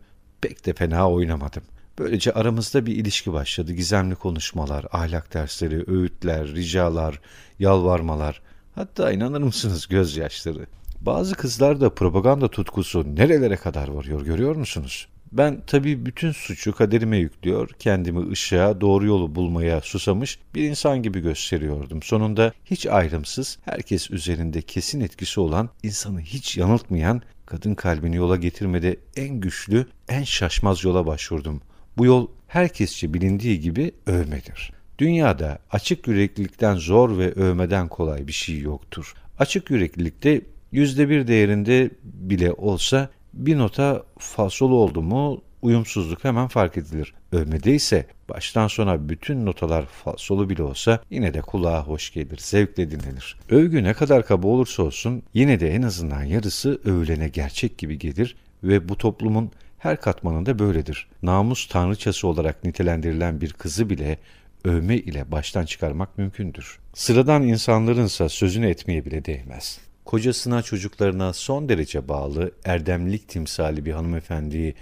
pek 0.40 0.66
de 0.66 0.72
fena 0.72 1.10
oynamadım. 1.10 1.62
Böylece 1.98 2.32
aramızda 2.32 2.86
bir 2.86 2.96
ilişki 2.96 3.32
başladı. 3.32 3.72
Gizemli 3.72 4.14
konuşmalar, 4.14 4.86
ahlak 4.92 5.34
dersleri, 5.34 5.84
öğütler, 5.86 6.48
ricalar, 6.48 7.20
yalvarmalar. 7.58 8.42
Hatta 8.74 9.12
inanır 9.12 9.40
mısınız 9.40 9.86
gözyaşları. 9.86 10.66
Bazı 11.00 11.34
kızlar 11.34 11.80
da 11.80 11.94
propaganda 11.94 12.48
tutkusu 12.48 13.16
nerelere 13.16 13.56
kadar 13.56 13.88
varıyor 13.88 14.22
görüyor 14.24 14.56
musunuz? 14.56 15.08
Ben 15.36 15.60
tabii 15.66 16.06
bütün 16.06 16.32
suçu 16.32 16.72
kaderime 16.72 17.16
yüklüyor, 17.16 17.70
kendimi 17.78 18.30
ışığa, 18.30 18.80
doğru 18.80 19.06
yolu 19.06 19.34
bulmaya 19.34 19.80
susamış 19.80 20.38
bir 20.54 20.62
insan 20.70 21.02
gibi 21.02 21.20
gösteriyordum. 21.20 22.02
Sonunda 22.02 22.52
hiç 22.64 22.86
ayrımsız, 22.86 23.58
herkes 23.64 24.10
üzerinde 24.10 24.62
kesin 24.62 25.00
etkisi 25.00 25.40
olan, 25.40 25.68
insanı 25.82 26.20
hiç 26.20 26.56
yanıltmayan, 26.56 27.22
kadın 27.46 27.74
kalbini 27.74 28.16
yola 28.16 28.36
getirmede 28.36 28.96
en 29.16 29.40
güçlü, 29.40 29.86
en 30.08 30.22
şaşmaz 30.22 30.84
yola 30.84 31.06
başvurdum. 31.06 31.60
Bu 31.98 32.06
yol 32.06 32.28
herkesçe 32.46 33.14
bilindiği 33.14 33.60
gibi 33.60 33.92
övmedir. 34.06 34.72
Dünyada 34.98 35.58
açık 35.70 36.08
yüreklilikten 36.08 36.74
zor 36.74 37.18
ve 37.18 37.32
övmeden 37.32 37.88
kolay 37.88 38.26
bir 38.26 38.32
şey 38.32 38.58
yoktur. 38.60 39.14
Açık 39.38 39.70
yüreklilikte 39.70 40.40
yüzde 40.72 41.08
bir 41.08 41.26
değerinde 41.26 41.90
bile 42.02 42.52
olsa 42.52 43.10
bir 43.36 43.58
nota 43.58 44.02
fasol 44.18 44.70
oldu 44.70 45.02
mu 45.02 45.42
uyumsuzluk 45.62 46.24
hemen 46.24 46.48
fark 46.48 46.76
edilir. 46.76 47.14
Övmede 47.32 47.74
ise 47.74 48.06
baştan 48.28 48.68
sona 48.68 49.08
bütün 49.08 49.46
notalar 49.46 49.86
falsolu 49.86 50.50
bile 50.50 50.62
olsa 50.62 51.00
yine 51.10 51.34
de 51.34 51.40
kulağa 51.40 51.82
hoş 51.82 52.12
gelir, 52.12 52.38
zevkle 52.38 52.90
dinlenir. 52.90 53.36
Övgü 53.50 53.84
ne 53.84 53.94
kadar 53.94 54.26
kaba 54.26 54.48
olursa 54.48 54.82
olsun 54.82 55.22
yine 55.34 55.60
de 55.60 55.74
en 55.74 55.82
azından 55.82 56.24
yarısı 56.24 56.80
övülene 56.84 57.28
gerçek 57.28 57.78
gibi 57.78 57.98
gelir 57.98 58.36
ve 58.62 58.88
bu 58.88 58.96
toplumun 58.96 59.50
her 59.78 60.00
katmanında 60.00 60.58
böyledir. 60.58 61.08
Namus 61.22 61.68
tanrıçası 61.68 62.28
olarak 62.28 62.64
nitelendirilen 62.64 63.40
bir 63.40 63.52
kızı 63.52 63.90
bile 63.90 64.18
övme 64.64 64.96
ile 64.96 65.32
baştan 65.32 65.64
çıkarmak 65.64 66.18
mümkündür. 66.18 66.78
Sıradan 66.94 67.42
insanlarınsa 67.42 68.28
sözünü 68.28 68.68
etmeye 68.68 69.04
bile 69.04 69.24
değmez. 69.24 69.78
Kocasına 70.06 70.62
çocuklarına 70.62 71.32
son 71.32 71.68
derece 71.68 72.08
bağlı 72.08 72.50
erdemlik 72.64 73.28
timsali 73.28 73.84
bir 73.84 73.92
hanımefendiyi 73.92 74.74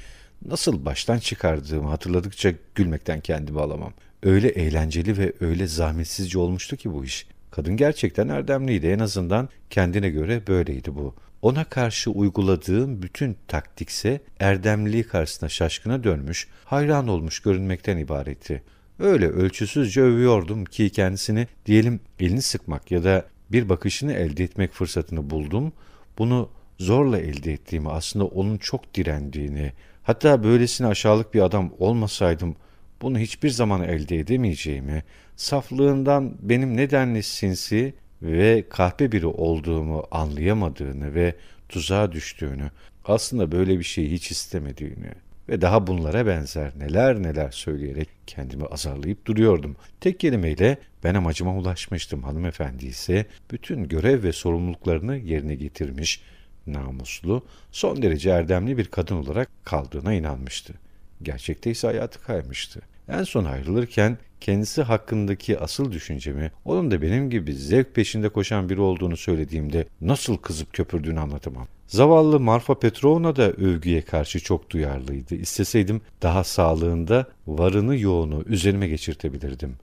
nasıl 0.46 0.84
baştan 0.84 1.18
çıkardığımı 1.18 1.88
hatırladıkça 1.88 2.52
gülmekten 2.74 3.20
kendimi 3.20 3.60
alamam. 3.60 3.92
Öyle 4.22 4.48
eğlenceli 4.48 5.18
ve 5.18 5.32
öyle 5.40 5.66
zahmetsizce 5.66 6.38
olmuştu 6.38 6.76
ki 6.76 6.92
bu 6.92 7.04
iş. 7.04 7.26
Kadın 7.50 7.76
gerçekten 7.76 8.28
erdemliydi 8.28 8.86
en 8.86 8.98
azından 8.98 9.48
kendine 9.70 10.10
göre 10.10 10.46
böyleydi 10.46 10.94
bu. 10.94 11.14
Ona 11.42 11.64
karşı 11.64 12.10
uyguladığım 12.10 13.02
bütün 13.02 13.36
taktikse 13.48 14.20
erdemliliği 14.40 15.04
karşısına 15.04 15.48
şaşkına 15.48 16.04
dönmüş, 16.04 16.48
hayran 16.64 17.08
olmuş 17.08 17.40
görünmekten 17.40 17.96
ibaretti. 17.96 18.62
Öyle 18.98 19.28
ölçüsüzce 19.28 20.02
övüyordum 20.02 20.64
ki 20.64 20.90
kendisini 20.90 21.48
diyelim 21.66 22.00
elini 22.20 22.42
sıkmak 22.42 22.90
ya 22.90 23.04
da 23.04 23.33
bir 23.54 23.68
bakışını 23.68 24.12
elde 24.12 24.44
etmek 24.44 24.72
fırsatını 24.72 25.30
buldum. 25.30 25.72
Bunu 26.18 26.48
zorla 26.78 27.18
elde 27.18 27.52
ettiğimi 27.52 27.90
aslında 27.90 28.24
onun 28.24 28.58
çok 28.58 28.94
direndiğini, 28.94 29.72
hatta 30.02 30.44
böylesine 30.44 30.86
aşağılık 30.86 31.34
bir 31.34 31.40
adam 31.40 31.72
olmasaydım 31.78 32.56
bunu 33.02 33.18
hiçbir 33.18 33.50
zaman 33.50 33.82
elde 33.82 34.18
edemeyeceğimi, 34.18 35.02
saflığından 35.36 36.34
benim 36.42 36.76
nedenli 36.76 37.22
sinsi 37.22 37.94
ve 38.22 38.64
kahpe 38.68 39.12
biri 39.12 39.26
olduğumu 39.26 40.04
anlayamadığını 40.10 41.14
ve 41.14 41.34
tuzağa 41.68 42.12
düştüğünü, 42.12 42.70
aslında 43.04 43.52
böyle 43.52 43.78
bir 43.78 43.84
şeyi 43.84 44.12
hiç 44.12 44.30
istemediğini 44.30 45.10
ve 45.48 45.60
daha 45.60 45.86
bunlara 45.86 46.26
benzer 46.26 46.72
neler 46.78 47.22
neler 47.22 47.50
söyleyerek 47.50 48.08
kendimi 48.26 48.64
azarlayıp 48.64 49.26
duruyordum. 49.26 49.76
Tek 50.00 50.20
kelimeyle 50.20 50.78
ben 51.04 51.14
amacıma 51.14 51.56
ulaşmıştım. 51.56 52.22
Hanımefendi 52.22 52.86
ise 52.86 53.26
bütün 53.50 53.88
görev 53.88 54.22
ve 54.22 54.32
sorumluluklarını 54.32 55.16
yerine 55.16 55.54
getirmiş, 55.54 56.22
namuslu, 56.66 57.46
son 57.72 58.02
derece 58.02 58.30
erdemli 58.30 58.78
bir 58.78 58.84
kadın 58.84 59.16
olarak 59.16 59.48
kaldığına 59.64 60.14
inanmıştı. 60.14 60.74
Gerçekte 61.22 61.70
ise 61.70 61.86
hayatı 61.86 62.22
kaymıştı. 62.22 62.80
En 63.08 63.22
son 63.22 63.44
ayrılırken 63.44 64.18
kendisi 64.40 64.82
hakkındaki 64.82 65.58
asıl 65.58 65.92
düşüncemi, 65.92 66.52
onun 66.64 66.90
da 66.90 67.02
benim 67.02 67.30
gibi 67.30 67.54
zevk 67.54 67.94
peşinde 67.94 68.28
koşan 68.28 68.68
biri 68.68 68.80
olduğunu 68.80 69.16
söylediğimde 69.16 69.86
nasıl 70.00 70.36
kızıp 70.36 70.72
köpürdüğünü 70.72 71.20
anlatamam. 71.20 71.66
Zavallı 71.86 72.40
Marfa 72.40 72.78
Petrovna 72.78 73.36
da 73.36 73.50
övgüye 73.50 74.02
karşı 74.02 74.40
çok 74.40 74.70
duyarlıydı. 74.70 75.34
İsteseydim 75.34 76.00
daha 76.22 76.44
sağlığında 76.44 77.26
varını 77.46 77.96
yoğunu 77.96 78.42
üzerime 78.46 78.88
geçirtebilirdim. 78.88 79.76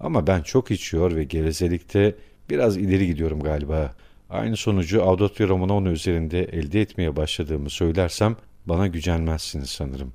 Ama 0.00 0.26
ben 0.26 0.42
çok 0.42 0.70
içiyor 0.70 1.16
ve 1.16 1.24
gevezelikte 1.24 2.14
biraz 2.50 2.76
ileri 2.76 3.06
gidiyorum 3.06 3.40
galiba. 3.40 3.94
Aynı 4.30 4.56
sonucu 4.56 5.04
Audotio 5.04 5.48
Romanone 5.48 5.88
üzerinde 5.88 6.44
elde 6.44 6.80
etmeye 6.80 7.16
başladığımı 7.16 7.70
söylersem 7.70 8.36
bana 8.66 8.86
gücenmezsiniz 8.86 9.70
sanırım. 9.70 10.12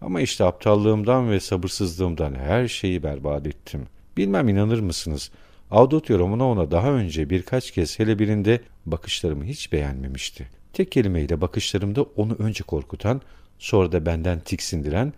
Ama 0.00 0.20
işte 0.20 0.44
aptallığımdan 0.44 1.30
ve 1.30 1.40
sabırsızlığımdan 1.40 2.34
her 2.34 2.68
şeyi 2.68 3.02
berbat 3.02 3.46
ettim. 3.46 3.86
Bilmem 4.16 4.48
inanır 4.48 4.80
mısınız? 4.80 5.30
Audotio 5.70 6.18
Romanovna 6.18 6.70
daha 6.70 6.92
önce 6.92 7.30
birkaç 7.30 7.70
kez 7.70 7.98
hele 7.98 8.18
birinde 8.18 8.60
bakışlarımı 8.86 9.44
hiç 9.44 9.72
beğenmemişti. 9.72 10.59
Tek 10.72 10.92
kelimeyle 10.92 11.40
bakışlarımda 11.40 12.02
onu 12.02 12.36
önce 12.38 12.64
korkutan, 12.64 13.20
sonra 13.58 13.92
da 13.92 14.06
benden 14.06 14.40
tiksindiren 14.40 15.12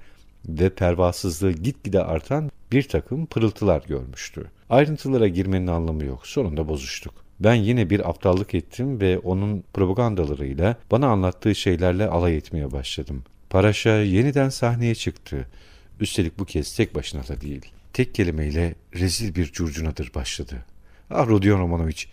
ve 0.49 0.71
pervasızlığı 0.71 1.53
gitgide 1.53 2.03
artan 2.03 2.51
bir 2.73 2.89
takım 2.89 3.27
pırıltılar 3.27 3.83
görmüştü. 3.89 4.51
Ayrıntılara 4.71 5.29
girmenin 5.29 5.67
anlamı 5.67 6.05
yok. 6.05 6.27
Sonunda 6.27 6.69
bozuştuk. 6.69 7.15
Ben 7.41 7.55
yine 7.55 7.91
bir 7.91 8.11
aptallık 8.11 8.55
ettim 8.55 9.01
ve 9.01 9.19
onun 9.19 9.65
propagandalarıyla 9.75 10.77
bana 10.91 11.07
anlattığı 11.07 11.55
şeylerle 11.55 12.07
alay 12.07 12.37
etmeye 12.37 12.73
başladım. 12.73 13.25
Paraşa 13.51 13.97
yeniden 13.97 14.49
sahneye 14.49 14.95
çıktı. 14.95 15.47
Üstelik 16.01 16.39
bu 16.39 16.45
kez 16.45 16.77
tek 16.77 16.95
başına 16.95 17.29
da 17.29 17.41
değil. 17.41 17.73
Tek 17.93 18.15
kelimeyle 18.15 18.75
rezil 18.95 19.35
bir 19.35 19.53
curcunadır 19.53 20.15
başladı. 20.15 20.65
Ah 21.11 21.29
Rodion 21.29 21.61
Romanoviç, 21.61 22.09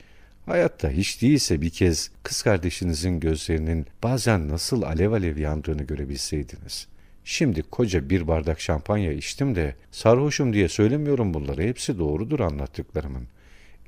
hayatta 0.49 0.89
hiç 0.89 1.21
değilse 1.21 1.61
bir 1.61 1.69
kez 1.69 2.11
kız 2.23 2.41
kardeşinizin 2.41 3.19
gözlerinin 3.19 3.85
bazen 4.03 4.49
nasıl 4.49 4.81
alev 4.81 5.11
alev 5.11 5.37
yandığını 5.37 5.83
görebilseydiniz. 5.83 6.87
Şimdi 7.23 7.61
koca 7.61 8.09
bir 8.09 8.27
bardak 8.27 8.61
şampanya 8.61 9.11
içtim 9.11 9.55
de 9.55 9.75
sarhoşum 9.91 10.53
diye 10.53 10.69
söylemiyorum 10.69 11.33
bunları. 11.33 11.63
Hepsi 11.63 11.99
doğrudur 11.99 12.39
anlattıklarımın. 12.39 13.27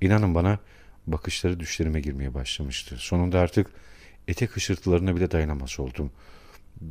İnanın 0.02 0.36
bana 0.36 0.60
bakışları 1.08 1.60
düşlerime 1.60 2.02
girmeye 2.02 2.34
başlamıştı. 2.34 2.96
Sonunda 3.00 3.40
artık 3.40 3.68
etek 4.28 4.56
hışırtılarına 4.56 5.16
bile 5.16 5.32
dayanamaz 5.32 5.80
oldum. 5.80 6.12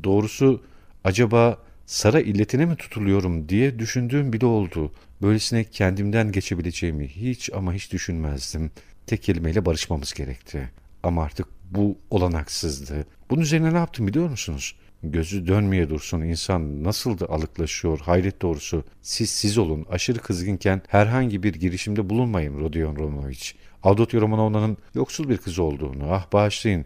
Doğrusu 0.04 0.64
acaba 1.04 1.58
Sara 1.86 2.20
illetine 2.20 2.66
mi 2.66 2.76
tutuluyorum 2.76 3.48
diye 3.48 3.78
düşündüğüm 3.78 4.32
bile 4.32 4.46
oldu. 4.46 4.92
Böylesine 5.22 5.64
kendimden 5.64 6.32
geçebileceğimi 6.32 7.08
hiç 7.08 7.50
ama 7.52 7.74
hiç 7.74 7.92
düşünmezdim. 7.92 8.70
Tek 9.10 9.22
kelimeyle 9.22 9.66
barışmamız 9.66 10.12
gerekti. 10.12 10.70
Ama 11.02 11.24
artık 11.24 11.46
bu 11.70 11.98
olanaksızdı. 12.10 13.06
Bunun 13.30 13.40
üzerine 13.40 13.72
ne 13.74 13.76
yaptım 13.76 14.06
biliyor 14.06 14.30
musunuz? 14.30 14.76
Gözü 15.02 15.46
dönmeye 15.46 15.90
dursun 15.90 16.20
insan 16.20 16.84
nasıl 16.84 17.18
da 17.18 17.30
alıklaşıyor 17.30 17.98
hayret 17.98 18.42
doğrusu. 18.42 18.84
Siz 19.02 19.30
siz 19.30 19.58
olun 19.58 19.86
aşırı 19.90 20.18
kızgınken 20.18 20.82
herhangi 20.88 21.42
bir 21.42 21.54
girişimde 21.54 22.10
bulunmayın 22.10 22.60
Rodion 22.60 22.96
Romovich. 22.96 23.52
Avdotya 23.82 24.20
Romanovna'nın 24.20 24.76
yoksul 24.94 25.28
bir 25.28 25.36
kız 25.36 25.58
olduğunu 25.58 26.12
ah 26.12 26.32
bağışlayın. 26.32 26.84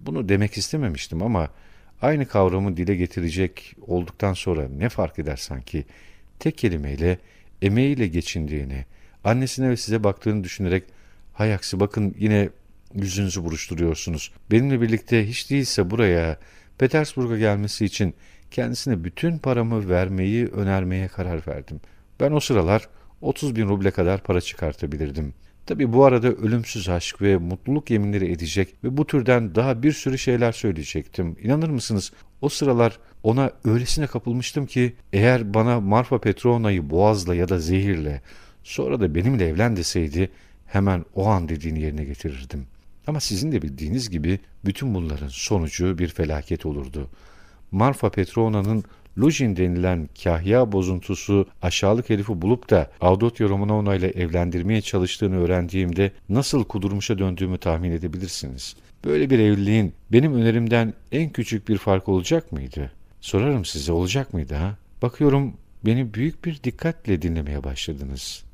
Bunu 0.00 0.28
demek 0.28 0.56
istememiştim 0.56 1.22
ama 1.22 1.48
aynı 2.02 2.26
kavramı 2.26 2.76
dile 2.76 2.96
getirecek 2.96 3.76
olduktan 3.86 4.32
sonra 4.32 4.68
ne 4.68 4.88
fark 4.88 5.18
eder 5.18 5.36
sanki? 5.36 5.84
Tek 6.38 6.58
kelimeyle 6.58 7.18
emeğiyle 7.62 8.06
geçindiğini, 8.06 8.84
annesine 9.24 9.70
ve 9.70 9.76
size 9.76 10.04
baktığını 10.04 10.44
düşünerek 10.44 10.84
hay 11.34 11.54
aksi 11.54 11.80
bakın 11.80 12.14
yine 12.18 12.48
yüzünüzü 12.94 13.44
buruşturuyorsunuz. 13.44 14.32
Benimle 14.50 14.80
birlikte 14.80 15.28
hiç 15.28 15.50
değilse 15.50 15.90
buraya 15.90 16.38
Petersburg'a 16.78 17.38
gelmesi 17.38 17.84
için 17.84 18.14
kendisine 18.50 19.04
bütün 19.04 19.38
paramı 19.38 19.88
vermeyi 19.88 20.46
önermeye 20.46 21.08
karar 21.08 21.46
verdim. 21.46 21.80
Ben 22.20 22.32
o 22.32 22.40
sıralar 22.40 22.88
30 23.20 23.56
bin 23.56 23.68
ruble 23.68 23.90
kadar 23.90 24.22
para 24.22 24.40
çıkartabilirdim. 24.40 25.34
Tabi 25.66 25.92
bu 25.92 26.04
arada 26.04 26.28
ölümsüz 26.28 26.88
aşk 26.88 27.22
ve 27.22 27.36
mutluluk 27.36 27.90
yeminleri 27.90 28.32
edecek 28.32 28.74
ve 28.84 28.96
bu 28.96 29.06
türden 29.06 29.54
daha 29.54 29.82
bir 29.82 29.92
sürü 29.92 30.18
şeyler 30.18 30.52
söyleyecektim. 30.52 31.36
İnanır 31.42 31.68
mısınız 31.68 32.12
o 32.40 32.48
sıralar 32.48 32.98
ona 33.22 33.50
öylesine 33.64 34.06
kapılmıştım 34.06 34.66
ki 34.66 34.94
eğer 35.12 35.54
bana 35.54 35.80
Marfa 35.80 36.20
Petrona'yı 36.20 36.90
boğazla 36.90 37.34
ya 37.34 37.48
da 37.48 37.58
zehirle 37.58 38.22
sonra 38.62 39.00
da 39.00 39.14
benimle 39.14 39.48
evlen 39.48 39.76
deseydi 39.76 40.30
hemen 40.74 41.04
o 41.14 41.26
an 41.26 41.48
dediğini 41.48 41.80
yerine 41.80 42.04
getirirdim. 42.04 42.66
Ama 43.06 43.20
sizin 43.20 43.52
de 43.52 43.62
bildiğiniz 43.62 44.10
gibi 44.10 44.38
bütün 44.64 44.94
bunların 44.94 45.28
sonucu 45.28 45.98
bir 45.98 46.08
felaket 46.08 46.66
olurdu. 46.66 47.08
Marfa 47.72 48.10
Petrona'nın 48.10 48.84
Lujin 49.18 49.56
denilen 49.56 50.08
kahya 50.24 50.72
bozuntusu 50.72 51.48
aşağılık 51.62 52.10
herifi 52.10 52.42
bulup 52.42 52.70
da 52.70 52.90
Avdotya 53.00 53.48
Romanovna 53.48 53.94
ile 53.94 54.08
evlendirmeye 54.08 54.80
çalıştığını 54.80 55.36
öğrendiğimde 55.36 56.12
nasıl 56.28 56.64
kudurmuşa 56.64 57.18
döndüğümü 57.18 57.58
tahmin 57.58 57.90
edebilirsiniz. 57.90 58.76
Böyle 59.04 59.30
bir 59.30 59.38
evliliğin 59.38 59.92
benim 60.12 60.34
önerimden 60.34 60.94
en 61.12 61.30
küçük 61.30 61.68
bir 61.68 61.78
fark 61.78 62.08
olacak 62.08 62.52
mıydı? 62.52 62.92
Sorarım 63.20 63.64
size 63.64 63.92
olacak 63.92 64.34
mıydı 64.34 64.54
ha? 64.54 64.76
Bakıyorum 65.02 65.54
beni 65.86 66.14
büyük 66.14 66.44
bir 66.44 66.62
dikkatle 66.62 67.22
dinlemeye 67.22 67.64
başladınız. 67.64 68.44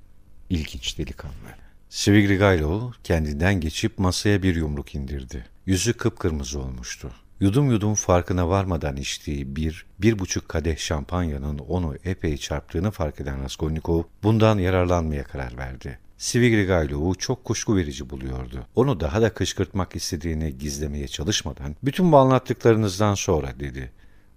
İlginç 0.50 0.98
delikanlı. 0.98 1.69
Svidrigailov 1.90 2.92
kendinden 3.04 3.60
geçip 3.60 3.98
masaya 3.98 4.42
bir 4.42 4.56
yumruk 4.56 4.94
indirdi. 4.94 5.44
Yüzü 5.66 5.92
kıpkırmızı 5.92 6.60
olmuştu. 6.60 7.10
Yudum 7.40 7.70
yudum 7.70 7.94
farkına 7.94 8.48
varmadan 8.48 8.96
içtiği 8.96 9.56
bir, 9.56 9.86
bir 9.98 10.18
buçuk 10.18 10.48
kadeh 10.48 10.78
şampanyanın 10.78 11.58
onu 11.58 11.96
epey 12.04 12.36
çarptığını 12.36 12.90
fark 12.90 13.20
eden 13.20 13.44
Raskolnikov 13.44 14.02
bundan 14.22 14.58
yararlanmaya 14.58 15.24
karar 15.24 15.56
verdi. 15.56 15.98
Svidrigailov'u 16.18 17.14
çok 17.14 17.44
kuşku 17.44 17.76
verici 17.76 18.10
buluyordu. 18.10 18.66
Onu 18.74 19.00
daha 19.00 19.22
da 19.22 19.34
kışkırtmak 19.34 19.96
istediğini 19.96 20.58
gizlemeye 20.58 21.08
çalışmadan, 21.08 21.76
bütün 21.82 22.12
bu 22.12 22.16
anlattıklarınızdan 22.16 23.14
sonra 23.14 23.60
dedi. 23.60 23.92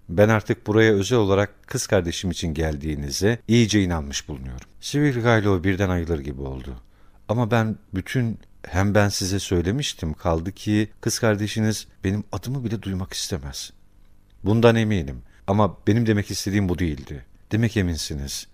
Ben 0.08 0.28
artık 0.28 0.66
buraya 0.66 0.92
özel 0.92 1.18
olarak 1.18 1.66
kız 1.66 1.86
kardeşim 1.86 2.30
için 2.30 2.54
geldiğinize 2.54 3.38
iyice 3.48 3.82
inanmış 3.82 4.28
bulunuyorum. 4.28 4.68
Svidrigailov 4.80 5.64
birden 5.64 5.88
ayılır 5.88 6.18
gibi 6.18 6.40
oldu. 6.40 6.76
Ama 7.28 7.50
ben 7.50 7.76
bütün 7.94 8.38
hem 8.68 8.94
ben 8.94 9.08
size 9.08 9.38
söylemiştim 9.38 10.14
kaldı 10.14 10.52
ki 10.52 10.88
kız 11.00 11.18
kardeşiniz 11.18 11.86
benim 12.04 12.24
adımı 12.32 12.64
bile 12.64 12.82
duymak 12.82 13.12
istemez. 13.12 13.70
Bundan 14.44 14.76
eminim 14.76 15.22
ama 15.46 15.76
benim 15.86 16.06
demek 16.06 16.30
istediğim 16.30 16.68
bu 16.68 16.78
değildi. 16.78 17.24
Demek 17.52 17.76
eminsiniz. 17.76 18.46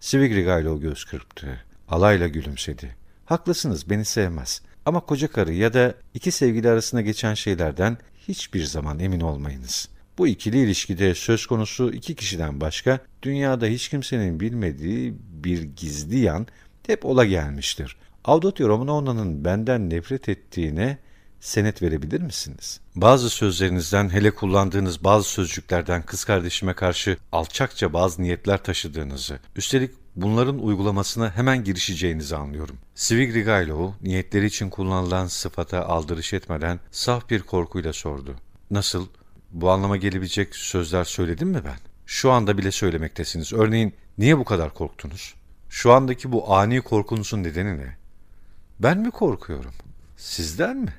Svidrigailov 0.00 0.80
göz 0.80 1.04
kırptı. 1.04 1.64
Alayla 1.88 2.28
gülümsedi. 2.28 2.96
Haklısınız 3.24 3.90
beni 3.90 4.04
sevmez. 4.04 4.62
Ama 4.84 5.00
koca 5.00 5.28
karı 5.28 5.52
ya 5.52 5.74
da 5.74 5.94
iki 6.14 6.30
sevgili 6.30 6.68
arasında 6.68 7.00
geçen 7.00 7.34
şeylerden 7.34 7.98
hiçbir 8.28 8.64
zaman 8.64 8.98
emin 8.98 9.20
olmayınız. 9.20 9.88
Bu 10.18 10.28
ikili 10.28 10.58
ilişkide 10.58 11.14
söz 11.14 11.46
konusu 11.46 11.92
iki 11.92 12.14
kişiden 12.14 12.60
başka 12.60 12.98
dünyada 13.22 13.66
hiç 13.66 13.88
kimsenin 13.88 14.40
bilmediği 14.40 15.14
bir 15.44 15.62
gizli 15.62 16.18
yan 16.18 16.46
hep 16.86 17.04
ola 17.04 17.24
gelmiştir. 17.24 17.96
Avdotya 18.26 18.68
Romanovna'nın 18.68 19.44
benden 19.44 19.90
nefret 19.90 20.28
ettiğine 20.28 20.98
senet 21.40 21.82
verebilir 21.82 22.20
misiniz? 22.20 22.80
Bazı 22.96 23.30
sözlerinizden 23.30 24.08
hele 24.12 24.30
kullandığınız 24.30 25.04
bazı 25.04 25.28
sözcüklerden 25.28 26.02
kız 26.02 26.24
kardeşime 26.24 26.74
karşı 26.74 27.16
alçakça 27.32 27.92
bazı 27.92 28.22
niyetler 28.22 28.62
taşıdığınızı, 28.62 29.38
üstelik 29.56 29.90
bunların 30.16 30.58
uygulamasına 30.58 31.36
hemen 31.36 31.64
girişeceğinizi 31.64 32.36
anlıyorum. 32.36 32.76
Svidrigailov 32.94 33.90
niyetleri 34.02 34.46
için 34.46 34.70
kullanılan 34.70 35.26
sıfata 35.26 35.86
aldırış 35.86 36.32
etmeden 36.32 36.80
saf 36.90 37.30
bir 37.30 37.42
korkuyla 37.42 37.92
sordu. 37.92 38.36
Nasıl? 38.70 39.06
Bu 39.50 39.70
anlama 39.70 39.96
gelebilecek 39.96 40.56
sözler 40.56 41.04
söyledim 41.04 41.48
mi 41.48 41.60
ben? 41.64 41.78
Şu 42.06 42.30
anda 42.32 42.58
bile 42.58 42.70
söylemektesiniz. 42.70 43.52
Örneğin 43.52 43.94
niye 44.18 44.38
bu 44.38 44.44
kadar 44.44 44.74
korktunuz? 44.74 45.34
Şu 45.68 45.92
andaki 45.92 46.32
bu 46.32 46.54
ani 46.54 46.80
korkunuzun 46.80 47.42
nedeni 47.42 47.78
ne? 47.78 48.05
Ben 48.80 48.98
mi 48.98 49.10
korkuyorum? 49.10 49.74
Sizden 50.16 50.76
mi? 50.76 50.94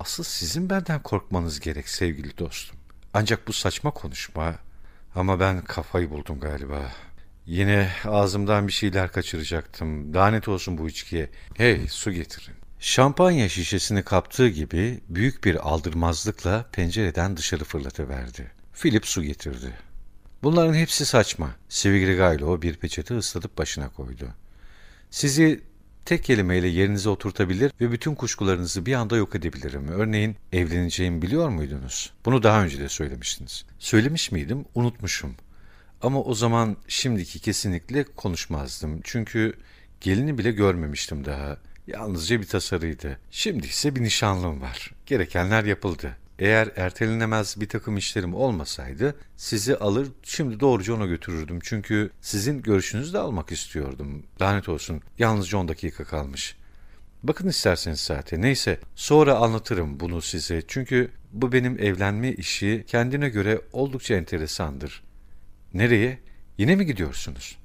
Asıl 0.00 0.24
sizin 0.24 0.70
benden 0.70 1.02
korkmanız 1.02 1.60
gerek 1.60 1.88
sevgili 1.88 2.38
dostum. 2.38 2.76
Ancak 3.14 3.48
bu 3.48 3.52
saçma 3.52 3.90
konuşma 3.90 4.54
ama 5.14 5.40
ben 5.40 5.64
kafayı 5.64 6.10
buldum 6.10 6.40
galiba. 6.40 6.92
Yine 7.46 7.90
ağzımdan 8.04 8.66
bir 8.66 8.72
şeyler 8.72 9.12
kaçıracaktım. 9.12 10.14
Lanet 10.14 10.48
olsun 10.48 10.78
bu 10.78 10.88
içkiye. 10.88 11.30
Hey 11.54 11.88
su 11.88 12.12
getirin. 12.12 12.54
Şampanya 12.78 13.48
şişesini 13.48 14.02
kaptığı 14.02 14.48
gibi 14.48 15.00
büyük 15.08 15.44
bir 15.44 15.68
aldırmazlıkla 15.68 16.66
pencereden 16.72 17.36
dışarı 17.36 17.64
fırlatıverdi. 17.64 18.52
Philip 18.74 19.06
su 19.06 19.22
getirdi. 19.22 19.78
Bunların 20.42 20.74
hepsi 20.74 21.06
saçma. 21.06 21.50
Svidrigailov 21.68 22.62
bir 22.62 22.76
peçete 22.76 23.16
ıslatıp 23.16 23.58
başına 23.58 23.88
koydu. 23.88 24.28
Sizi 25.10 25.68
tek 26.08 26.24
kelimeyle 26.24 26.68
yerinize 26.68 27.08
oturtabilir 27.08 27.72
ve 27.80 27.92
bütün 27.92 28.14
kuşkularınızı 28.14 28.86
bir 28.86 28.94
anda 28.94 29.16
yok 29.16 29.34
edebilirim. 29.34 29.88
Örneğin 29.88 30.36
evleneceğimi 30.52 31.22
biliyor 31.22 31.48
muydunuz? 31.48 32.12
Bunu 32.24 32.42
daha 32.42 32.64
önce 32.64 32.78
de 32.78 32.88
söylemiştiniz. 32.88 33.64
Söylemiş 33.78 34.32
miydim? 34.32 34.64
Unutmuşum. 34.74 35.34
Ama 36.02 36.22
o 36.22 36.34
zaman 36.34 36.76
şimdiki 36.88 37.38
kesinlikle 37.38 38.04
konuşmazdım. 38.04 39.00
Çünkü 39.04 39.54
gelini 40.00 40.38
bile 40.38 40.52
görmemiştim 40.52 41.24
daha. 41.24 41.56
Yalnızca 41.86 42.40
bir 42.40 42.46
tasarıydı. 42.46 43.18
Şimdi 43.30 43.66
ise 43.66 43.96
bir 43.96 44.02
nişanlım 44.02 44.60
var. 44.60 44.92
Gerekenler 45.06 45.64
yapıldı. 45.64 46.16
Eğer 46.38 46.70
ertelenemez 46.76 47.60
bir 47.60 47.68
takım 47.68 47.96
işlerim 47.96 48.34
olmasaydı 48.34 49.16
sizi 49.36 49.76
alır 49.76 50.08
şimdi 50.22 50.60
doğruca 50.60 50.94
ona 50.94 51.06
götürürdüm. 51.06 51.58
Çünkü 51.62 52.10
sizin 52.20 52.62
görüşünüzü 52.62 53.12
de 53.12 53.18
almak 53.18 53.52
istiyordum. 53.52 54.22
Lanet 54.40 54.68
olsun 54.68 55.02
yalnızca 55.18 55.58
10 55.58 55.68
dakika 55.68 56.04
kalmış. 56.04 56.56
Bakın 57.22 57.48
isterseniz 57.48 58.00
saate. 58.00 58.40
Neyse 58.40 58.80
sonra 58.94 59.34
anlatırım 59.34 60.00
bunu 60.00 60.22
size. 60.22 60.62
Çünkü 60.68 61.10
bu 61.32 61.52
benim 61.52 61.78
evlenme 61.78 62.32
işi 62.32 62.84
kendine 62.86 63.28
göre 63.28 63.60
oldukça 63.72 64.14
enteresandır. 64.14 65.02
Nereye? 65.74 66.18
Yine 66.58 66.76
mi 66.76 66.86
gidiyorsunuz? 66.86 67.58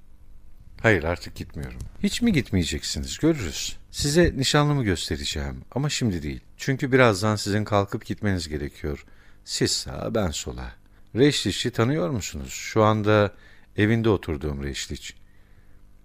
Hayır 0.83 1.03
artık 1.03 1.35
gitmiyorum. 1.35 1.79
Hiç 2.03 2.21
mi 2.21 2.33
gitmeyeceksiniz? 2.33 3.17
Görürüz. 3.17 3.77
Size 3.91 4.33
nişanlımı 4.35 4.83
göstereceğim 4.83 5.61
ama 5.71 5.89
şimdi 5.89 6.23
değil. 6.23 6.41
Çünkü 6.57 6.91
birazdan 6.91 7.35
sizin 7.35 7.63
kalkıp 7.63 8.05
gitmeniz 8.05 8.49
gerekiyor. 8.49 9.05
Siz 9.45 9.71
sağa 9.71 10.15
ben 10.15 10.31
sola. 10.31 10.71
Reşliç'i 11.15 11.71
tanıyor 11.71 12.09
musunuz? 12.09 12.49
Şu 12.49 12.83
anda 12.83 13.33
evinde 13.77 14.09
oturduğum 14.09 14.63
Reşliç. 14.63 15.15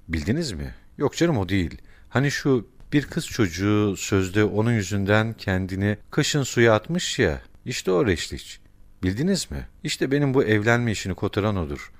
Bildiniz 0.09 0.53
mi? 0.53 0.75
Yok 0.99 1.17
canım 1.17 1.39
o 1.39 1.49
değil. 1.49 1.79
Hani 2.09 2.31
şu 2.31 2.69
bir 2.93 3.07
kız 3.07 3.27
çocuğu 3.27 3.97
sözde 3.97 4.45
onun 4.45 4.73
yüzünden 4.73 5.33
kendini 5.33 5.99
kışın 6.11 6.43
suya 6.43 6.75
atmış 6.75 7.19
ya. 7.19 7.43
İşte 7.65 7.91
o 7.91 8.07
Reşliç. 8.07 8.61
Bildiniz 9.03 9.51
mi? 9.51 9.69
İşte 9.85 10.11
benim 10.11 10.35
bu 10.35 10.45
evlenme 10.45 10.93
işini 10.93 11.15
kotaran 11.15 11.57
odur. 11.57 11.93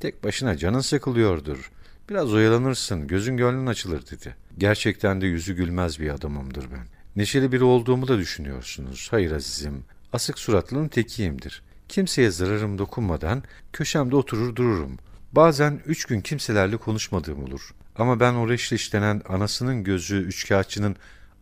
Tek 0.00 0.24
başına 0.24 0.56
canın 0.56 0.80
sıkılıyordur. 0.80 1.70
Biraz 2.12 2.32
oyalanırsın, 2.32 3.06
gözün 3.06 3.36
gönlün 3.36 3.66
açılır 3.66 4.06
dedi. 4.06 4.36
Gerçekten 4.58 5.20
de 5.20 5.26
yüzü 5.26 5.54
gülmez 5.54 6.00
bir 6.00 6.10
adamımdır 6.10 6.64
ben. 6.70 6.86
Neşeli 7.16 7.52
biri 7.52 7.64
olduğumu 7.64 8.08
da 8.08 8.18
düşünüyorsunuz. 8.18 9.08
Hayır 9.10 9.32
azizim, 9.32 9.84
asık 10.12 10.38
suratlının 10.38 10.88
tekiyimdir. 10.88 11.62
Kimseye 11.88 12.30
zararım 12.30 12.78
dokunmadan 12.78 13.42
köşemde 13.72 14.16
oturur 14.16 14.56
dururum. 14.56 14.98
Bazen 15.32 15.80
üç 15.86 16.04
gün 16.04 16.20
kimselerle 16.20 16.76
konuşmadığım 16.76 17.44
olur. 17.44 17.74
Ama 17.96 18.20
ben 18.20 18.34
o 18.34 18.48
reşle 18.48 18.76
işlenen 18.76 19.22
anasının 19.28 19.84
gözü 19.84 20.16
üçkağıtçının 20.16 20.96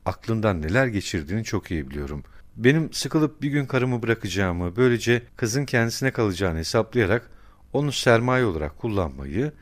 aklından 0.04 0.62
neler 0.62 0.86
geçirdiğini 0.86 1.44
çok 1.44 1.70
iyi 1.70 1.90
biliyorum. 1.90 2.24
Benim 2.56 2.92
sıkılıp 2.92 3.42
bir 3.42 3.48
gün 3.48 3.66
karımı 3.66 4.02
bırakacağımı, 4.02 4.76
böylece 4.76 5.22
kızın 5.36 5.64
kendisine 5.64 6.10
kalacağını 6.10 6.58
hesaplayarak 6.58 7.30
onu 7.72 7.92
sermaye 7.92 8.44
olarak 8.44 8.78
kullanmayı, 8.78 9.52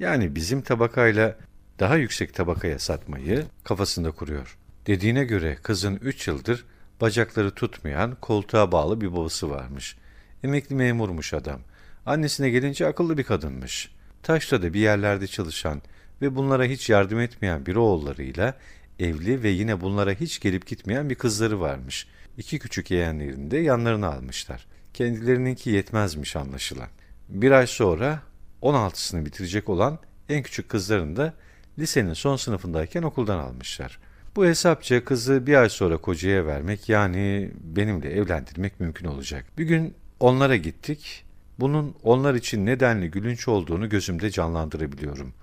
yani 0.00 0.34
bizim 0.34 0.62
tabakayla 0.62 1.36
daha 1.78 1.96
yüksek 1.96 2.34
tabakaya 2.34 2.78
satmayı 2.78 3.46
kafasında 3.64 4.10
kuruyor. 4.10 4.58
Dediğine 4.86 5.24
göre 5.24 5.58
kızın 5.62 5.96
üç 5.96 6.28
yıldır 6.28 6.64
bacakları 7.00 7.50
tutmayan, 7.50 8.16
koltuğa 8.20 8.72
bağlı 8.72 9.00
bir 9.00 9.12
babası 9.12 9.50
varmış. 9.50 9.96
Emekli 10.44 10.74
memurmuş 10.74 11.34
adam. 11.34 11.60
Annesine 12.06 12.50
gelince 12.50 12.86
akıllı 12.86 13.18
bir 13.18 13.24
kadınmış. 13.24 13.90
Taşta 14.22 14.62
da 14.62 14.74
bir 14.74 14.80
yerlerde 14.80 15.26
çalışan 15.26 15.82
ve 16.22 16.36
bunlara 16.36 16.64
hiç 16.64 16.90
yardım 16.90 17.20
etmeyen 17.20 17.66
bir 17.66 17.76
oğullarıyla 17.76 18.54
evli 18.98 19.42
ve 19.42 19.48
yine 19.48 19.80
bunlara 19.80 20.12
hiç 20.12 20.40
gelip 20.40 20.66
gitmeyen 20.66 21.10
bir 21.10 21.14
kızları 21.14 21.60
varmış. 21.60 22.06
İki 22.38 22.58
küçük 22.58 22.90
yeğenlerini 22.90 23.50
de 23.50 23.58
yanlarına 23.58 24.08
almışlar. 24.08 24.66
Kendilerininki 24.94 25.70
yetmezmiş 25.70 26.36
anlaşılan. 26.36 26.88
Bir 27.28 27.50
ay 27.50 27.66
sonra 27.66 28.22
16'sını 28.62 29.24
bitirecek 29.24 29.68
olan 29.68 29.98
en 30.28 30.42
küçük 30.42 30.68
kızlarını 30.68 31.16
da 31.16 31.34
lisenin 31.78 32.14
son 32.14 32.36
sınıfındayken 32.36 33.02
okuldan 33.02 33.38
almışlar. 33.38 33.98
Bu 34.36 34.46
hesapça 34.46 35.04
kızı 35.04 35.46
bir 35.46 35.54
ay 35.54 35.68
sonra 35.68 35.96
kocaya 35.96 36.46
vermek 36.46 36.88
yani 36.88 37.50
benimle 37.60 38.10
evlendirmek 38.10 38.80
mümkün 38.80 39.06
olacak. 39.06 39.44
Bir 39.58 39.64
gün 39.64 39.94
onlara 40.20 40.56
gittik. 40.56 41.24
Bunun 41.60 41.94
onlar 42.02 42.34
için 42.34 42.66
nedenli 42.66 43.10
gülünç 43.10 43.48
olduğunu 43.48 43.88
gözümde 43.88 44.30
canlandırabiliyorum. 44.30 45.34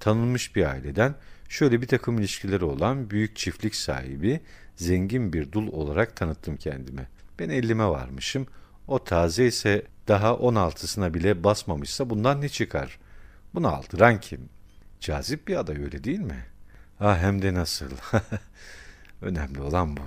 Tanınmış 0.00 0.56
bir 0.56 0.70
aileden 0.70 1.14
şöyle 1.48 1.82
bir 1.82 1.86
takım 1.86 2.18
ilişkileri 2.18 2.64
olan 2.64 3.10
büyük 3.10 3.36
çiftlik 3.36 3.74
sahibi, 3.74 4.40
zengin 4.76 5.32
bir 5.32 5.52
dul 5.52 5.72
olarak 5.72 6.16
tanıttım 6.16 6.56
kendime. 6.56 7.08
Ben 7.38 7.48
ellime 7.48 7.86
varmışım. 7.86 8.46
O 8.90 9.04
taze 9.04 9.46
ise 9.46 9.82
daha 10.08 10.28
16'sına 10.28 11.14
bile 11.14 11.44
basmamışsa 11.44 12.10
bundan 12.10 12.40
ne 12.40 12.48
çıkar? 12.48 12.98
Bunu 13.54 13.68
aldıran 13.68 14.20
kim? 14.20 14.48
Cazip 15.00 15.48
bir 15.48 15.56
aday 15.56 15.82
öyle 15.82 16.04
değil 16.04 16.18
mi? 16.18 16.46
Ah 17.00 17.18
hem 17.18 17.42
de 17.42 17.54
nasıl. 17.54 17.90
Önemli 19.22 19.60
olan 19.60 19.96
bu. 19.96 20.02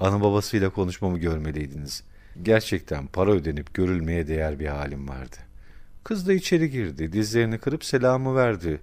Anı 0.00 0.20
babasıyla 0.20 0.70
konuşmamı 0.70 1.18
görmeliydiniz. 1.18 2.02
Gerçekten 2.42 3.06
para 3.06 3.30
ödenip 3.30 3.74
görülmeye 3.74 4.28
değer 4.28 4.60
bir 4.60 4.66
halim 4.66 5.08
vardı. 5.08 5.36
Kız 6.04 6.28
da 6.28 6.32
içeri 6.32 6.70
girdi, 6.70 7.12
dizlerini 7.12 7.58
kırıp 7.58 7.84
selamı 7.84 8.36
verdi. 8.36 8.80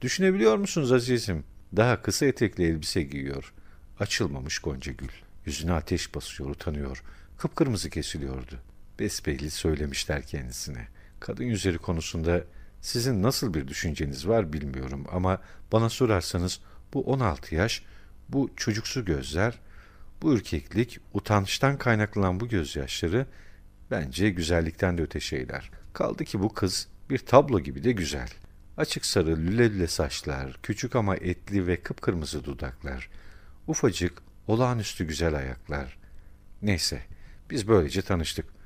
Düşünebiliyor 0.00 0.56
musunuz 0.56 0.92
azizim? 0.92 1.44
Daha 1.76 2.02
kısa 2.02 2.26
etekli 2.26 2.64
elbise 2.64 3.02
giyiyor. 3.02 3.52
Açılmamış 4.00 4.58
gonca 4.58 4.92
gül. 4.92 5.12
Yüzüne 5.46 5.72
ateş 5.72 6.14
basıyor, 6.14 6.50
utanıyor. 6.50 7.02
Kıpkırmızı 7.38 7.90
kesiliyordu. 7.90 8.60
Besbelli 9.00 9.50
söylemişler 9.50 10.22
kendisine. 10.22 10.88
Kadın 11.20 11.44
yüzleri 11.44 11.78
konusunda 11.78 12.44
sizin 12.80 13.22
nasıl 13.22 13.54
bir 13.54 13.68
düşünceniz 13.68 14.28
var 14.28 14.52
bilmiyorum 14.52 15.06
ama 15.12 15.40
bana 15.72 15.88
sorarsanız 15.88 16.60
Bu 16.94 17.00
16 17.02 17.54
yaş, 17.54 17.82
bu 18.28 18.50
çocuksu 18.56 19.04
gözler, 19.04 19.58
bu 20.22 20.34
ürkeklik, 20.34 21.00
utançtan 21.14 21.78
kaynaklanan 21.78 22.40
bu 22.40 22.48
gözyaşları 22.48 23.26
bence 23.90 24.30
güzellikten 24.30 24.98
de 24.98 25.02
öte 25.02 25.20
şeyler. 25.20 25.70
Kaldı 25.92 26.24
ki 26.24 26.40
bu 26.40 26.54
kız 26.54 26.88
bir 27.10 27.18
tablo 27.18 27.60
gibi 27.60 27.84
de 27.84 27.92
güzel. 27.92 28.28
Açık 28.76 29.06
sarı 29.06 29.36
lüle 29.36 29.70
lüle 29.70 29.86
saçlar, 29.86 30.58
küçük 30.62 30.96
ama 30.96 31.16
etli 31.16 31.66
ve 31.66 31.76
kıpkırmızı 31.76 32.44
dudaklar, 32.44 33.10
ufacık, 33.66 34.22
olağanüstü 34.46 35.06
güzel 35.06 35.34
ayaklar. 35.34 35.98
Neyse, 36.62 37.02
biz 37.50 37.68
böylece 37.68 38.02
tanıştık. 38.02 38.59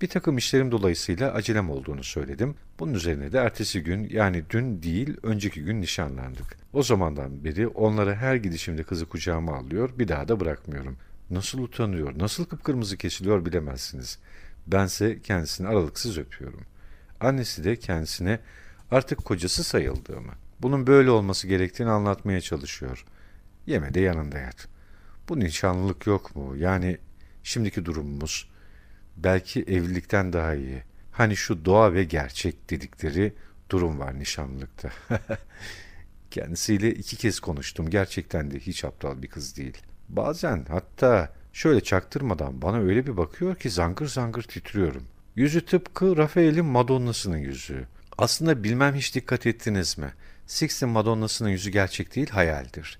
Bir 0.00 0.08
takım 0.08 0.38
işlerim 0.38 0.72
dolayısıyla 0.72 1.32
acelem 1.32 1.70
olduğunu 1.70 2.04
söyledim. 2.04 2.54
Bunun 2.78 2.94
üzerine 2.94 3.32
de 3.32 3.38
ertesi 3.38 3.82
gün 3.82 4.08
yani 4.08 4.44
dün 4.50 4.82
değil 4.82 5.16
önceki 5.22 5.64
gün 5.64 5.80
nişanlandık. 5.80 6.56
O 6.72 6.82
zamandan 6.82 7.44
beri 7.44 7.68
onlara 7.68 8.14
her 8.14 8.34
gidişimde 8.34 8.82
kızı 8.82 9.06
kucağıma 9.06 9.56
alıyor 9.56 9.90
bir 9.98 10.08
daha 10.08 10.28
da 10.28 10.40
bırakmıyorum. 10.40 10.96
Nasıl 11.30 11.58
utanıyor, 11.58 12.18
nasıl 12.18 12.44
kıpkırmızı 12.44 12.96
kesiliyor 12.96 13.46
bilemezsiniz. 13.46 14.18
Bense 14.66 15.20
kendisini 15.22 15.68
aralıksız 15.68 16.18
öpüyorum. 16.18 16.60
Annesi 17.20 17.64
de 17.64 17.76
kendisine 17.76 18.40
artık 18.90 19.24
kocası 19.24 19.64
sayıldığımı, 19.64 20.32
bunun 20.62 20.86
böyle 20.86 21.10
olması 21.10 21.46
gerektiğini 21.48 21.90
anlatmaya 21.90 22.40
çalışıyor. 22.40 23.04
Yeme 23.66 23.94
de 23.94 24.00
yanında 24.00 24.38
yat. 24.38 24.68
Bu 25.28 25.40
nişanlılık 25.40 26.06
yok 26.06 26.36
mu? 26.36 26.56
Yani 26.56 26.98
şimdiki 27.42 27.84
durumumuz 27.84 28.48
belki 29.16 29.62
evlilikten 29.62 30.32
daha 30.32 30.54
iyi. 30.54 30.82
Hani 31.12 31.36
şu 31.36 31.64
doğa 31.64 31.92
ve 31.92 32.04
gerçek 32.04 32.70
dedikleri 32.70 33.32
durum 33.70 33.98
var 33.98 34.18
nişanlılıkta. 34.18 34.90
Kendisiyle 36.30 36.90
iki 36.90 37.16
kez 37.16 37.40
konuştum. 37.40 37.90
Gerçekten 37.90 38.50
de 38.50 38.58
hiç 38.58 38.84
aptal 38.84 39.22
bir 39.22 39.28
kız 39.28 39.56
değil. 39.56 39.76
Bazen 40.08 40.66
hatta 40.68 41.32
şöyle 41.52 41.80
çaktırmadan 41.80 42.62
bana 42.62 42.78
öyle 42.78 43.06
bir 43.06 43.16
bakıyor 43.16 43.56
ki 43.56 43.70
zangır 43.70 44.06
zangır 44.06 44.42
titriyorum. 44.42 45.02
Yüzü 45.36 45.64
tıpkı 45.64 46.16
Rafael'in 46.16 46.64
Madonna'sının 46.64 47.36
yüzü. 47.36 47.86
Aslında 48.18 48.64
bilmem 48.64 48.94
hiç 48.94 49.14
dikkat 49.14 49.46
ettiniz 49.46 49.98
mi? 49.98 50.12
Sixt'in 50.46 50.88
Madonna'sının 50.88 51.48
yüzü 51.48 51.70
gerçek 51.70 52.16
değil, 52.16 52.30
hayaldir. 52.30 52.98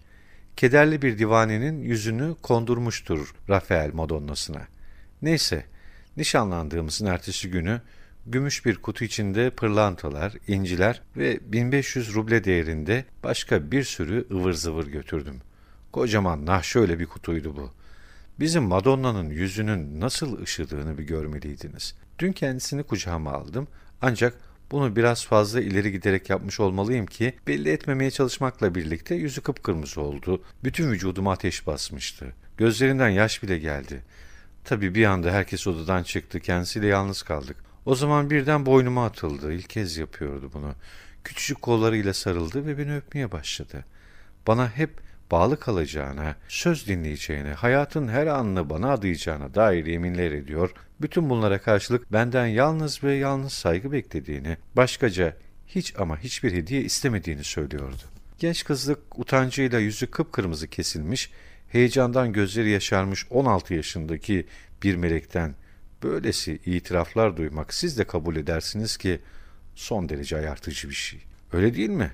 Kederli 0.56 1.02
bir 1.02 1.18
divanenin 1.18 1.82
yüzünü 1.82 2.34
kondurmuştur 2.42 3.34
Rafael 3.48 3.94
Madonna'sına. 3.94 4.62
Neyse, 5.22 5.64
nişanlandığımızın 6.16 7.06
ertesi 7.06 7.50
günü 7.50 7.80
gümüş 8.26 8.66
bir 8.66 8.76
kutu 8.76 9.04
içinde 9.04 9.50
pırlantalar, 9.50 10.34
inciler 10.48 11.02
ve 11.16 11.52
1500 11.52 12.14
ruble 12.14 12.44
değerinde 12.44 13.04
başka 13.22 13.70
bir 13.70 13.84
sürü 13.84 14.26
ıvır 14.30 14.52
zıvır 14.52 14.86
götürdüm. 14.86 15.40
Kocaman 15.92 16.46
nah 16.46 16.62
şöyle 16.62 16.98
bir 16.98 17.06
kutuydu 17.06 17.56
bu. 17.56 17.70
Bizim 18.40 18.62
Madonna'nın 18.62 19.30
yüzünün 19.30 20.00
nasıl 20.00 20.42
ışıdığını 20.42 20.98
bir 20.98 21.04
görmeliydiniz. 21.04 21.94
Dün 22.18 22.32
kendisini 22.32 22.82
kucağıma 22.82 23.32
aldım 23.32 23.68
ancak 24.02 24.34
bunu 24.70 24.96
biraz 24.96 25.26
fazla 25.26 25.60
ileri 25.60 25.92
giderek 25.92 26.30
yapmış 26.30 26.60
olmalıyım 26.60 27.06
ki 27.06 27.34
belli 27.46 27.70
etmemeye 27.70 28.10
çalışmakla 28.10 28.74
birlikte 28.74 29.14
yüzü 29.14 29.40
kıpkırmızı 29.40 30.00
oldu. 30.00 30.42
Bütün 30.64 30.90
vücuduma 30.90 31.32
ateş 31.32 31.66
basmıştı. 31.66 32.32
Gözlerinden 32.56 33.08
yaş 33.08 33.42
bile 33.42 33.58
geldi. 33.58 34.02
Tabii 34.66 34.94
bir 34.94 35.04
anda 35.04 35.32
herkes 35.32 35.66
odadan 35.66 36.02
çıktı. 36.02 36.40
Kendisiyle 36.40 36.86
yalnız 36.86 37.22
kaldık. 37.22 37.56
O 37.84 37.94
zaman 37.94 38.30
birden 38.30 38.66
boynuma 38.66 39.06
atıldı. 39.06 39.52
İlk 39.52 39.70
kez 39.70 39.96
yapıyordu 39.96 40.50
bunu. 40.54 40.74
Küçücük 41.24 41.62
kollarıyla 41.62 42.14
sarıldı 42.14 42.66
ve 42.66 42.78
beni 42.78 42.96
öpmeye 42.96 43.32
başladı. 43.32 43.84
Bana 44.46 44.70
hep 44.70 44.90
bağlı 45.30 45.60
kalacağına, 45.60 46.36
söz 46.48 46.88
dinleyeceğine, 46.88 47.52
hayatın 47.52 48.08
her 48.08 48.26
anını 48.26 48.70
bana 48.70 48.92
adayacağına 48.92 49.54
dair 49.54 49.86
yeminler 49.86 50.32
ediyor, 50.32 50.70
bütün 51.00 51.30
bunlara 51.30 51.58
karşılık 51.60 52.12
benden 52.12 52.46
yalnız 52.46 53.04
ve 53.04 53.14
yalnız 53.14 53.52
saygı 53.52 53.92
beklediğini, 53.92 54.56
başkaca 54.76 55.36
hiç 55.66 55.94
ama 55.98 56.18
hiçbir 56.18 56.52
hediye 56.52 56.82
istemediğini 56.82 57.44
söylüyordu. 57.44 58.02
Genç 58.38 58.64
kızlık 58.64 59.18
utancıyla 59.18 59.78
yüzü 59.78 60.06
kıpkırmızı 60.06 60.68
kesilmiş, 60.68 61.30
heyecandan 61.68 62.32
gözleri 62.32 62.70
yaşarmış 62.70 63.26
16 63.30 63.74
yaşındaki 63.74 64.46
bir 64.82 64.96
melekten 64.96 65.54
böylesi 66.02 66.58
itiraflar 66.66 67.36
duymak 67.36 67.74
siz 67.74 67.98
de 67.98 68.04
kabul 68.04 68.36
edersiniz 68.36 68.96
ki 68.96 69.20
son 69.74 70.08
derece 70.08 70.36
ayartıcı 70.36 70.88
bir 70.88 70.94
şey. 70.94 71.20
Öyle 71.52 71.74
değil 71.74 71.90
mi? 71.90 72.10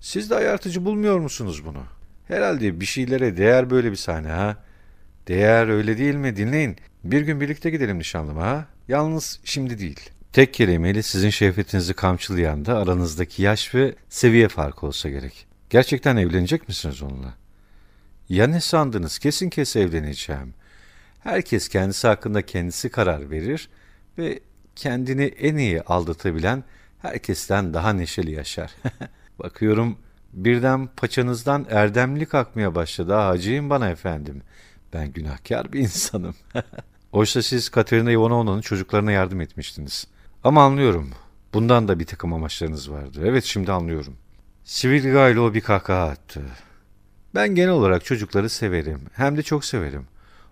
Siz 0.00 0.30
de 0.30 0.34
ayartıcı 0.34 0.84
bulmuyor 0.84 1.18
musunuz 1.18 1.64
bunu? 1.64 1.82
Herhalde 2.28 2.80
bir 2.80 2.86
şeylere 2.86 3.36
değer 3.36 3.70
böyle 3.70 3.90
bir 3.90 3.96
sahne 3.96 4.28
ha. 4.28 4.56
Değer 5.28 5.68
öyle 5.68 5.98
değil 5.98 6.14
mi? 6.14 6.36
Dinleyin. 6.36 6.76
Bir 7.04 7.20
gün 7.20 7.40
birlikte 7.40 7.70
gidelim 7.70 7.98
nişanlıma 7.98 8.42
ha. 8.42 8.66
Yalnız 8.88 9.40
şimdi 9.44 9.78
değil. 9.78 10.10
Tek 10.32 10.54
kelimeyle 10.54 11.02
sizin 11.02 11.30
şehvetinizi 11.30 11.94
kamçılayan 11.94 12.64
da 12.64 12.78
aranızdaki 12.78 13.42
yaş 13.42 13.74
ve 13.74 13.94
seviye 14.08 14.48
farkı 14.48 14.86
olsa 14.86 15.08
gerek. 15.08 15.46
Gerçekten 15.70 16.16
evlenecek 16.16 16.68
misiniz 16.68 17.02
onunla? 17.02 17.39
Ya 18.30 18.46
ne 18.46 18.60
sandınız? 18.60 19.18
Kesin 19.18 19.50
kes 19.50 19.76
evleneceğim. 19.76 20.54
Herkes 21.20 21.68
kendisi 21.68 22.06
hakkında 22.06 22.46
kendisi 22.46 22.90
karar 22.90 23.30
verir 23.30 23.68
ve 24.18 24.40
kendini 24.76 25.24
en 25.24 25.56
iyi 25.56 25.82
aldatabilen 25.82 26.64
herkesten 27.02 27.74
daha 27.74 27.92
neşeli 27.92 28.30
yaşar. 28.30 28.70
Bakıyorum 29.38 29.98
birden 30.32 30.86
paçanızdan 30.86 31.66
erdemlik 31.70 32.34
akmaya 32.34 32.74
başladı. 32.74 33.16
Ah, 33.16 33.28
acıyın 33.28 33.70
bana 33.70 33.90
efendim. 33.90 34.42
Ben 34.92 35.12
günahkar 35.12 35.72
bir 35.72 35.80
insanım. 35.80 36.34
Oysa 37.12 37.42
siz 37.42 37.68
Katerina 37.68 38.12
Ivanovna'nın 38.12 38.60
çocuklarına 38.60 39.12
yardım 39.12 39.40
etmiştiniz. 39.40 40.06
Ama 40.44 40.64
anlıyorum. 40.64 41.10
Bundan 41.54 41.88
da 41.88 41.98
bir 41.98 42.06
takım 42.06 42.32
amaçlarınız 42.32 42.90
vardı. 42.90 43.20
Evet 43.24 43.44
şimdi 43.44 43.72
anlıyorum. 43.72 44.16
Svidrigailo 44.64 45.54
bir 45.54 45.60
kahkaha 45.60 46.08
attı. 46.08 46.42
Ben 47.34 47.54
genel 47.54 47.70
olarak 47.70 48.04
çocukları 48.04 48.48
severim. 48.48 49.00
Hem 49.12 49.36
de 49.36 49.42
çok 49.42 49.64
severim. 49.64 50.06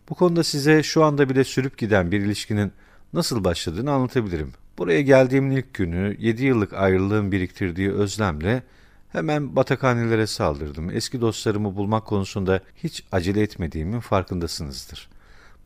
Bu 0.09 0.15
konuda 0.15 0.45
size 0.45 0.83
şu 0.83 1.05
anda 1.05 1.29
bile 1.29 1.45
sürüp 1.45 1.79
giden 1.79 2.13
bir 2.13 2.21
ilişkinin 2.21 2.73
nasıl 3.13 3.45
başladığını 3.45 3.93
anlatabilirim. 3.93 4.53
Buraya 4.79 5.03
geldiğimin 5.03 5.57
ilk 5.57 5.75
günü 5.75 6.17
7 6.19 6.45
yıllık 6.45 6.73
ayrılığın 6.73 7.33
biriktirdiği 7.33 7.93
özlemle 7.93 8.63
hemen 9.09 9.57
batakhanelere 9.57 10.27
saldırdım. 10.27 10.91
Eski 10.91 11.21
dostlarımı 11.21 11.77
bulmak 11.77 12.07
konusunda 12.07 12.61
hiç 12.77 13.05
acele 13.13 13.43
etmediğimin 13.43 14.01
farkındasınızdır. 14.01 15.09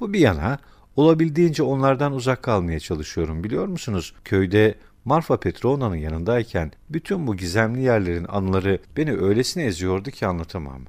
Bu 0.01 0.13
bir 0.13 0.21
yana 0.21 0.59
olabildiğince 0.97 1.63
onlardan 1.63 2.13
uzak 2.13 2.43
kalmaya 2.43 2.81
çalışıyorum 2.81 3.45
biliyor 3.45 3.67
musunuz? 3.67 4.15
Köyde 4.25 4.75
Marfa 5.05 5.41
Petrovna'nın 5.41 5.97
yanındayken 5.97 6.73
bütün 6.91 7.27
bu 7.27 7.37
gizemli 7.37 7.83
yerlerin 7.83 8.27
anıları 8.29 8.79
beni 8.97 9.13
öylesine 9.13 9.65
eziyordu 9.65 10.11
ki 10.11 10.27
anlatamam. 10.27 10.83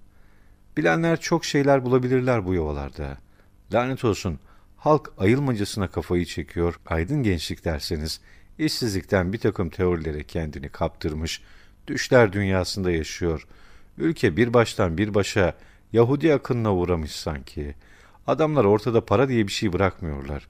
Bilenler 0.78 1.20
çok 1.20 1.46
şeyler 1.46 1.86
bulabilirler 1.86 2.46
bu 2.46 2.54
yovalarda. 2.54 3.18
Lanet 3.74 4.06
olsun, 4.06 4.40
halk 4.78 5.12
ayılmacasına 5.18 5.88
kafayı 5.88 6.26
çekiyor, 6.26 6.80
aydın 6.86 7.24
gençlik 7.24 7.66
derseniz, 7.66 8.22
işsizlikten 8.58 9.34
bir 9.34 9.38
takım 9.38 9.70
teorilere 9.70 10.24
kendini 10.24 10.70
kaptırmış, 10.70 11.42
düşler 11.88 12.34
dünyasında 12.34 12.92
yaşıyor. 12.92 13.48
Ülke 13.98 14.38
bir 14.38 14.54
baştan 14.54 14.98
bir 14.98 15.14
başa 15.14 15.54
Yahudi 15.94 16.34
akınına 16.34 16.76
uğramış 16.76 17.12
sanki. 17.12 17.76
Adamlar 18.28 18.66
ortada 18.66 19.06
para 19.06 19.30
diye 19.30 19.48
bir 19.48 19.52
şey 19.52 19.74
bırakmıyorlar. 19.74 20.48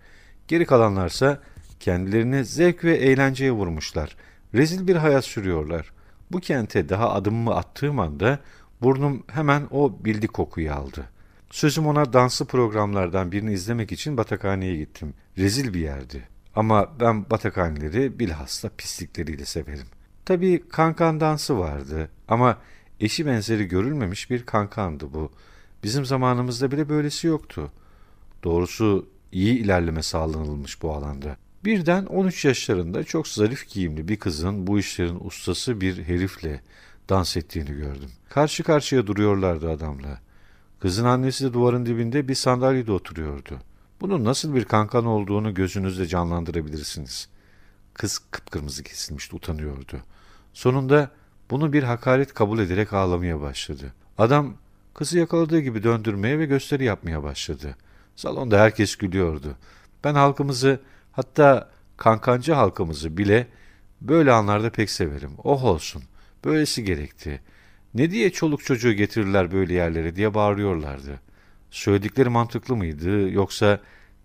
Geri 0.47 0.65
kalanlarsa 0.65 1.41
kendilerini 1.79 2.45
zevk 2.45 2.83
ve 2.83 2.95
eğlenceye 2.95 3.51
vurmuşlar. 3.51 4.15
Rezil 4.53 4.87
bir 4.87 4.95
hayat 4.95 5.25
sürüyorlar. 5.25 5.91
Bu 6.31 6.39
kente 6.39 6.89
daha 6.89 7.13
adımımı 7.13 7.55
attığım 7.55 7.99
anda 7.99 8.39
burnum 8.83 9.23
hemen 9.27 9.67
o 9.71 10.05
bildi 10.05 10.27
kokuyu 10.27 10.73
aldı. 10.73 11.09
Sözüm 11.51 11.87
ona 11.87 12.13
danslı 12.13 12.45
programlardan 12.45 13.31
birini 13.31 13.53
izlemek 13.53 13.91
için 13.91 14.17
batakhaneye 14.17 14.77
gittim. 14.77 15.13
Rezil 15.37 15.73
bir 15.73 15.79
yerdi. 15.79 16.27
Ama 16.55 16.99
ben 16.99 17.29
batakhaneleri 17.29 18.19
bilhassa 18.19 18.69
pislikleriyle 18.77 19.45
severim. 19.45 19.87
Tabii 20.25 20.63
kankan 20.69 21.19
dansı 21.19 21.59
vardı 21.59 22.09
ama 22.27 22.57
eşi 22.99 23.25
benzeri 23.25 23.65
görülmemiş 23.65 24.29
bir 24.29 24.45
kankandı 24.45 25.13
bu. 25.13 25.31
Bizim 25.83 26.05
zamanımızda 26.05 26.71
bile 26.71 26.89
böylesi 26.89 27.27
yoktu. 27.27 27.71
Doğrusu 28.43 29.09
iyi 29.31 29.59
ilerleme 29.59 30.03
sağlanılmış 30.03 30.81
bu 30.81 30.93
alanda. 30.93 31.37
Birden 31.65 32.05
13 32.05 32.45
yaşlarında 32.45 33.03
çok 33.03 33.27
zarif 33.27 33.69
giyimli 33.69 34.07
bir 34.07 34.17
kızın 34.17 34.67
bu 34.67 34.79
işlerin 34.79 35.19
ustası 35.19 35.81
bir 35.81 36.03
herifle 36.03 36.61
dans 37.09 37.37
ettiğini 37.37 37.73
gördüm. 37.73 38.09
Karşı 38.29 38.63
karşıya 38.63 39.07
duruyorlardı 39.07 39.71
adamla. 39.71 40.19
Kızın 40.79 41.05
annesi 41.05 41.45
de 41.45 41.53
duvarın 41.53 41.85
dibinde 41.85 42.27
bir 42.27 42.35
sandalyede 42.35 42.91
oturuyordu. 42.91 43.59
Bunun 44.01 44.25
nasıl 44.25 44.55
bir 44.55 44.65
kankan 44.65 45.05
olduğunu 45.05 45.53
gözünüzde 45.53 46.07
canlandırabilirsiniz. 46.07 47.29
Kız 47.93 48.21
kıpkırmızı 48.31 48.83
kesilmişti, 48.83 49.35
utanıyordu. 49.35 49.97
Sonunda 50.53 51.11
bunu 51.51 51.73
bir 51.73 51.83
hakaret 51.83 52.33
kabul 52.33 52.59
ederek 52.59 52.93
ağlamaya 52.93 53.41
başladı. 53.41 53.93
Adam 54.17 54.53
kızı 54.93 55.19
yakaladığı 55.19 55.59
gibi 55.59 55.83
döndürmeye 55.83 56.39
ve 56.39 56.45
gösteri 56.45 56.83
yapmaya 56.83 57.23
başladı. 57.23 57.75
Salonda 58.15 58.59
herkes 58.59 58.95
gülüyordu. 58.95 59.55
Ben 60.03 60.15
halkımızı 60.15 60.79
hatta 61.11 61.69
kankancı 61.97 62.53
halkımızı 62.53 63.17
bile 63.17 63.47
böyle 64.01 64.31
anlarda 64.31 64.69
pek 64.69 64.89
severim. 64.89 65.31
Oh 65.43 65.63
olsun. 65.63 66.03
Böylesi 66.45 66.83
gerekti. 66.83 67.41
Ne 67.93 68.11
diye 68.11 68.29
çoluk 68.29 68.63
çocuğu 68.63 68.93
getirirler 68.93 69.51
böyle 69.51 69.73
yerlere 69.73 70.15
diye 70.15 70.33
bağırıyorlardı. 70.33 71.19
Söyledikleri 71.71 72.29
mantıklı 72.29 72.75
mıydı 72.75 73.29
yoksa 73.29 73.79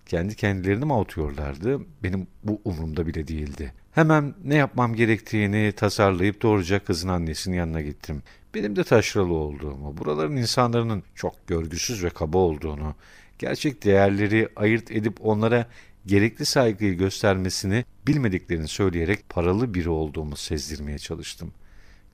kendi 0.06 0.36
kendilerini 0.36 0.84
mi 0.84 0.92
avutuyorlardı? 0.94 1.80
Benim 2.02 2.26
bu 2.44 2.60
umurumda 2.64 3.06
bile 3.06 3.28
değildi. 3.28 3.72
Hemen 3.92 4.34
ne 4.44 4.54
yapmam 4.54 4.94
gerektiğini 4.94 5.72
tasarlayıp 5.72 6.42
doğruca 6.42 6.84
kızın 6.84 7.08
annesinin 7.08 7.56
yanına 7.56 7.80
gittim. 7.80 8.22
Benim 8.54 8.76
de 8.76 8.84
taşralı 8.84 9.34
olduğumu, 9.34 9.98
buraların 9.98 10.36
insanların 10.36 11.02
çok 11.14 11.46
görgüsüz 11.46 12.04
ve 12.04 12.10
kaba 12.10 12.38
olduğunu, 12.38 12.94
gerçek 13.38 13.84
değerleri 13.84 14.48
ayırt 14.56 14.90
edip 14.90 15.26
onlara 15.26 15.66
gerekli 16.06 16.46
saygıyı 16.46 16.94
göstermesini 16.94 17.84
bilmediklerini 18.06 18.68
söyleyerek 18.68 19.28
paralı 19.28 19.74
biri 19.74 19.88
olduğumu 19.88 20.36
sezdirmeye 20.36 20.98
çalıştım. 20.98 21.52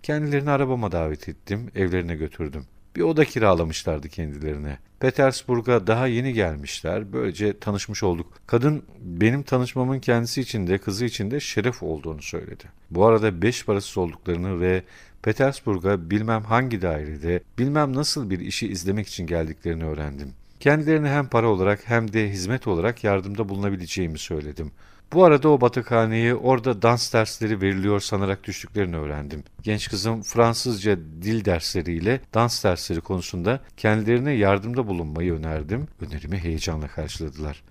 Kendilerini 0.05 0.51
arabama 0.51 0.93
davet 0.93 1.29
ettim, 1.29 1.71
evlerine 1.75 2.15
götürdüm. 2.15 2.67
Bir 2.97 3.01
oda 3.01 3.25
kiralamışlardı 3.25 4.09
kendilerine. 4.09 4.79
Petersburg'a 5.01 5.87
daha 5.87 6.07
yeni 6.07 6.33
gelmişler. 6.33 7.13
Böylece 7.13 7.59
tanışmış 7.59 8.03
olduk. 8.03 8.33
Kadın 8.47 8.83
benim 9.01 9.43
tanışmamın 9.43 10.01
kendisi 10.01 10.41
için 10.41 10.67
de 10.67 10.79
kızı 10.79 11.05
için 11.05 11.31
de 11.31 11.41
şeref 11.41 11.83
olduğunu 11.83 12.23
söyledi. 12.23 12.65
Bu 12.91 13.07
arada 13.07 13.43
beş 13.43 13.65
parasız 13.65 13.99
olduklarını 13.99 14.61
ve 14.61 14.83
Petersburg'a 15.23 16.11
bilmem 16.11 16.43
hangi 16.43 16.83
dairede, 16.83 17.41
bilmem 17.59 17.97
nasıl 17.97 18.31
bir 18.31 18.41
işi 18.41 18.69
izlemek 18.69 19.09
için 19.09 19.27
geldiklerini 19.27 19.85
öğrendim. 19.85 20.33
Kendilerine 20.61 21.09
hem 21.09 21.27
para 21.27 21.49
olarak 21.49 21.81
hem 21.85 22.13
de 22.13 22.31
hizmet 22.31 22.67
olarak 22.67 23.05
yardımda 23.05 23.49
bulunabileceğimi 23.49 24.19
söyledim. 24.19 24.71
Bu 25.13 25.25
arada 25.25 25.49
o 25.49 25.61
batıkhaneye 25.61 26.35
orada 26.35 26.83
dans 26.83 27.13
dersleri 27.13 27.61
veriliyor 27.61 28.01
sanarak 28.01 28.45
düştüklerini 28.45 28.97
öğrendim. 28.97 29.45
Genç 29.63 29.89
kızım 29.89 30.23
Fransızca 30.23 30.97
dil 30.97 31.45
dersleriyle 31.45 32.21
dans 32.35 32.65
dersleri 32.65 33.01
konusunda 33.01 33.61
kendilerine 33.77 34.33
yardımda 34.33 34.87
bulunmayı 34.87 35.35
önerdim. 35.35 35.89
Önerimi 36.01 36.39
heyecanla 36.39 36.89
karşıladılar. 36.89 37.63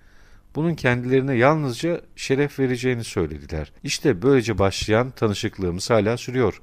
Bunun 0.54 0.74
kendilerine 0.74 1.34
yalnızca 1.34 2.00
şeref 2.16 2.58
vereceğini 2.58 3.04
söylediler. 3.04 3.72
İşte 3.82 4.22
böylece 4.22 4.58
başlayan 4.58 5.10
tanışıklığımız 5.10 5.90
hala 5.90 6.16
sürüyor. 6.16 6.60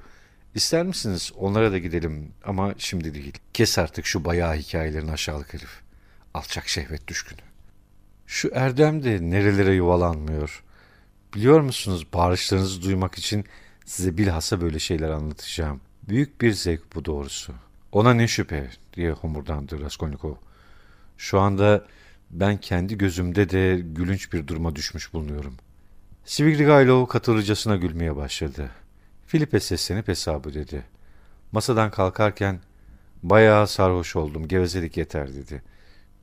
İster 0.55 0.85
misiniz 0.85 1.31
onlara 1.37 1.71
da 1.71 1.77
gidelim 1.77 2.31
ama 2.45 2.73
şimdi 2.77 3.13
değil. 3.13 3.33
Kes 3.53 3.77
artık 3.77 4.05
şu 4.05 4.25
bayağı 4.25 4.55
hikayelerini 4.55 5.11
aşağılık 5.11 5.53
herif. 5.53 5.81
Alçak 6.33 6.67
şehvet 6.67 7.07
düşkünü. 7.07 7.50
Şu 8.31 8.49
Erdem 8.53 9.03
de 9.03 9.19
nerelere 9.21 9.73
yuvalanmıyor. 9.73 10.63
Biliyor 11.33 11.61
musunuz 11.61 12.07
bağırışlarınızı 12.13 12.81
duymak 12.81 13.15
için 13.15 13.45
size 13.85 14.17
bilhassa 14.17 14.61
böyle 14.61 14.79
şeyler 14.79 15.09
anlatacağım. 15.09 15.81
Büyük 16.09 16.41
bir 16.41 16.51
zevk 16.51 16.95
bu 16.95 17.05
doğrusu. 17.05 17.53
Ona 17.91 18.13
ne 18.13 18.27
şüphe 18.27 18.69
diye 18.93 19.11
homurdandı 19.11 19.81
Raskolnikov. 19.81 20.35
Şu 21.17 21.39
anda 21.39 21.85
ben 22.29 22.57
kendi 22.57 22.97
gözümde 22.97 23.49
de 23.49 23.79
gülünç 23.83 24.33
bir 24.33 24.47
duruma 24.47 24.75
düşmüş 24.75 25.13
bulunuyorum. 25.13 25.55
Svidrigailov 26.25 27.05
katılıcasına 27.05 27.75
gülmeye 27.75 28.15
başladı. 28.15 28.69
Filipe 29.27 29.59
seslenip 29.59 30.07
hesabı 30.07 30.53
dedi. 30.53 30.83
Masadan 31.51 31.91
kalkarken 31.91 32.59
bayağı 33.23 33.67
sarhoş 33.67 34.15
oldum 34.15 34.47
gevezelik 34.47 34.97
yeter 34.97 35.33
dedi. 35.33 35.61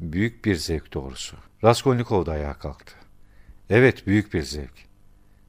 Büyük 0.01 0.45
bir 0.45 0.57
zevk 0.57 0.95
doğrusu. 0.95 1.37
Raskolnikov 1.65 2.27
da 2.27 2.33
ayağa 2.33 2.55
kalktı. 2.55 2.95
Evet 3.71 4.07
büyük 4.07 4.35
bir 4.35 4.43
zevk. 4.43 4.89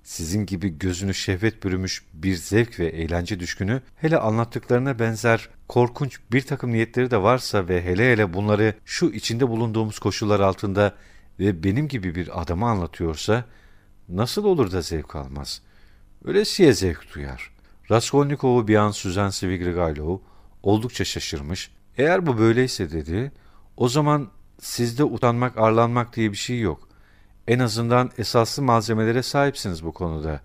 Sizin 0.03 0.45
gibi 0.45 0.77
gözünü 0.79 1.13
şehvet 1.13 1.63
bürümüş 1.63 2.03
bir 2.13 2.35
zevk 2.35 2.79
ve 2.79 2.85
eğlence 2.87 3.39
düşkünü 3.39 3.81
hele 3.95 4.17
anlattıklarına 4.17 4.99
benzer 4.99 5.49
korkunç 5.67 6.19
bir 6.31 6.41
takım 6.41 6.71
niyetleri 6.71 7.11
de 7.11 7.21
varsa 7.21 7.67
ve 7.67 7.85
hele 7.85 8.11
hele 8.11 8.33
bunları 8.33 8.73
şu 8.85 9.05
içinde 9.05 9.49
bulunduğumuz 9.49 9.99
koşullar 9.99 10.39
altında 10.39 10.95
ve 11.39 11.63
benim 11.63 11.87
gibi 11.87 12.15
bir 12.15 12.41
adama 12.41 12.69
anlatıyorsa 12.69 13.45
nasıl 14.09 14.45
olur 14.45 14.71
da 14.71 14.81
zevk 14.81 15.15
almaz? 15.15 15.61
Öylesiye 16.25 16.73
zevk 16.73 17.15
duyar. 17.15 17.51
Raskolnikov'u 17.91 18.67
bir 18.67 18.75
an 18.75 18.91
süzen 18.91 19.29
Svidrigailov 19.29 20.17
oldukça 20.63 21.05
şaşırmış. 21.05 21.71
Eğer 21.97 22.25
bu 22.25 22.37
böyleyse 22.37 22.91
dedi, 22.91 23.31
o 23.77 23.89
zaman 23.89 24.29
sizde 24.59 25.03
utanmak, 25.03 25.57
arlanmak 25.57 26.15
diye 26.15 26.31
bir 26.31 26.37
şey 26.37 26.59
yok. 26.59 26.89
En 27.47 27.59
azından 27.59 28.11
esaslı 28.17 28.63
malzemelere 28.63 29.23
sahipsiniz 29.23 29.83
bu 29.83 29.91
konuda. 29.91 30.41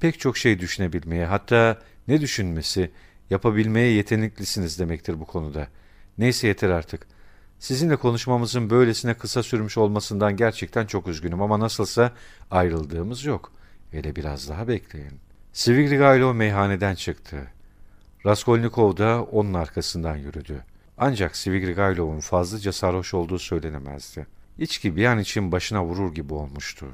Pek 0.00 0.20
çok 0.20 0.36
şey 0.36 0.58
düşünebilmeye, 0.58 1.26
hatta 1.26 1.78
ne 2.08 2.20
düşünmesi, 2.20 2.90
yapabilmeye 3.30 3.92
yeteneklisiniz 3.92 4.78
demektir 4.78 5.20
bu 5.20 5.24
konuda. 5.24 5.68
Neyse 6.18 6.46
yeter 6.46 6.70
artık. 6.70 7.06
Sizinle 7.58 7.96
konuşmamızın 7.96 8.70
böylesine 8.70 9.14
kısa 9.14 9.42
sürmüş 9.42 9.78
olmasından 9.78 10.36
gerçekten 10.36 10.86
çok 10.86 11.08
üzgünüm 11.08 11.42
ama 11.42 11.60
nasılsa 11.60 12.12
ayrıldığımız 12.50 13.24
yok. 13.24 13.52
Hele 13.90 14.16
biraz 14.16 14.48
daha 14.48 14.68
bekleyin. 14.68 15.20
Svidrigailov 15.52 16.34
meyhaneden 16.34 16.94
çıktı. 16.94 17.36
Raskolnikov 18.26 18.96
da 18.96 19.22
onun 19.22 19.54
arkasından 19.54 20.16
yürüdü. 20.16 20.64
Ancak 20.98 21.36
Svidrigailov'un 21.36 22.20
fazlaca 22.20 22.72
sarhoş 22.72 23.14
olduğu 23.14 23.38
söylenemezdi. 23.38 24.26
İçki 24.58 24.96
bir 24.96 25.04
an 25.04 25.18
için 25.18 25.52
başına 25.52 25.84
vurur 25.84 26.14
gibi 26.14 26.34
olmuştu. 26.34 26.86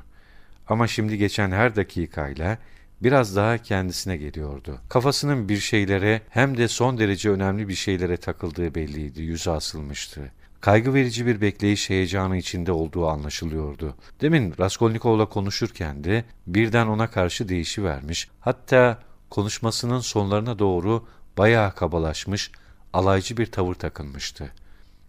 Ama 0.69 0.87
şimdi 0.87 1.19
geçen 1.19 1.51
her 1.51 1.77
dakikayla 1.77 2.59
biraz 3.03 3.37
daha 3.37 3.59
kendisine 3.59 4.17
geliyordu. 4.17 4.81
Kafasının 4.89 5.49
bir 5.49 5.59
şeylere 5.59 6.23
hem 6.31 6.57
de 6.57 6.69
son 6.69 6.99
derece 6.99 7.31
önemli 7.31 7.69
bir 7.69 7.75
şeylere 7.75 8.17
takıldığı 8.17 8.75
belliydi, 8.75 9.23
yüzü 9.23 9.51
asılmıştı. 9.51 10.33
Kaygı 10.61 10.95
verici 10.95 11.27
bir 11.27 11.41
bekleyiş 11.41 11.91
heyecanı 11.91 12.37
içinde 12.37 12.73
olduğu 12.73 13.09
anlaşılıyordu. 13.09 13.95
Demin 14.21 14.55
Raskolnikov'la 14.61 15.27
konuşurken 15.27 16.05
de 16.05 16.25
birden 16.47 16.87
ona 16.87 17.11
karşı 17.11 17.49
değişivermiş, 17.49 18.29
hatta 18.41 18.99
konuşmasının 19.31 20.01
sonlarına 20.01 20.59
doğru 20.59 21.07
bayağı 21.39 21.75
kabalaşmış, 21.75 22.51
alaycı 22.95 23.37
bir 23.37 23.47
tavır 23.47 23.75
takınmıştı. 23.75 24.53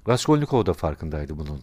Raskolnikov 0.07 0.65
da 0.65 0.73
farkındaydı 0.73 1.37
bunun 1.37 1.61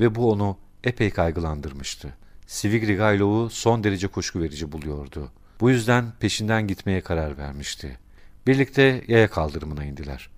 ve 0.00 0.14
bu 0.14 0.32
onu 0.32 0.58
epey 0.84 1.10
kaygılandırmıştı. 1.10 2.14
Svidrigailov'u 2.46 3.50
son 3.50 3.84
derece 3.84 4.08
kuşku 4.08 4.40
verici 4.40 4.72
buluyordu. 4.72 5.30
Bu 5.60 5.70
yüzden 5.70 6.12
peşinden 6.20 6.66
gitmeye 6.66 7.00
karar 7.00 7.38
vermişti. 7.38 7.98
Birlikte 8.46 9.04
yaya 9.08 9.30
kaldırımına 9.30 9.84
indiler. 9.84 10.28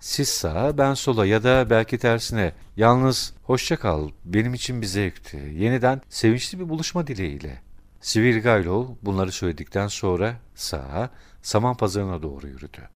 Siz 0.00 0.28
sağa, 0.28 0.78
ben 0.78 0.94
sola 0.94 1.26
ya 1.26 1.42
da 1.42 1.70
belki 1.70 1.98
tersine. 1.98 2.52
Yalnız 2.76 3.34
hoşça 3.42 3.76
kal, 3.76 4.10
benim 4.24 4.54
için 4.54 4.82
bir 4.82 4.86
zevkti. 4.86 5.36
Yeniden 5.36 6.00
sevinçli 6.08 6.60
bir 6.60 6.68
buluşma 6.68 7.06
dileğiyle. 7.06 7.62
Svidrigailov 8.00 8.86
bunları 9.02 9.32
söyledikten 9.32 9.88
sonra 9.88 10.36
sağa, 10.54 11.10
saman 11.42 11.76
pazarına 11.76 12.22
doğru 12.22 12.48
yürüdü. 12.48 12.95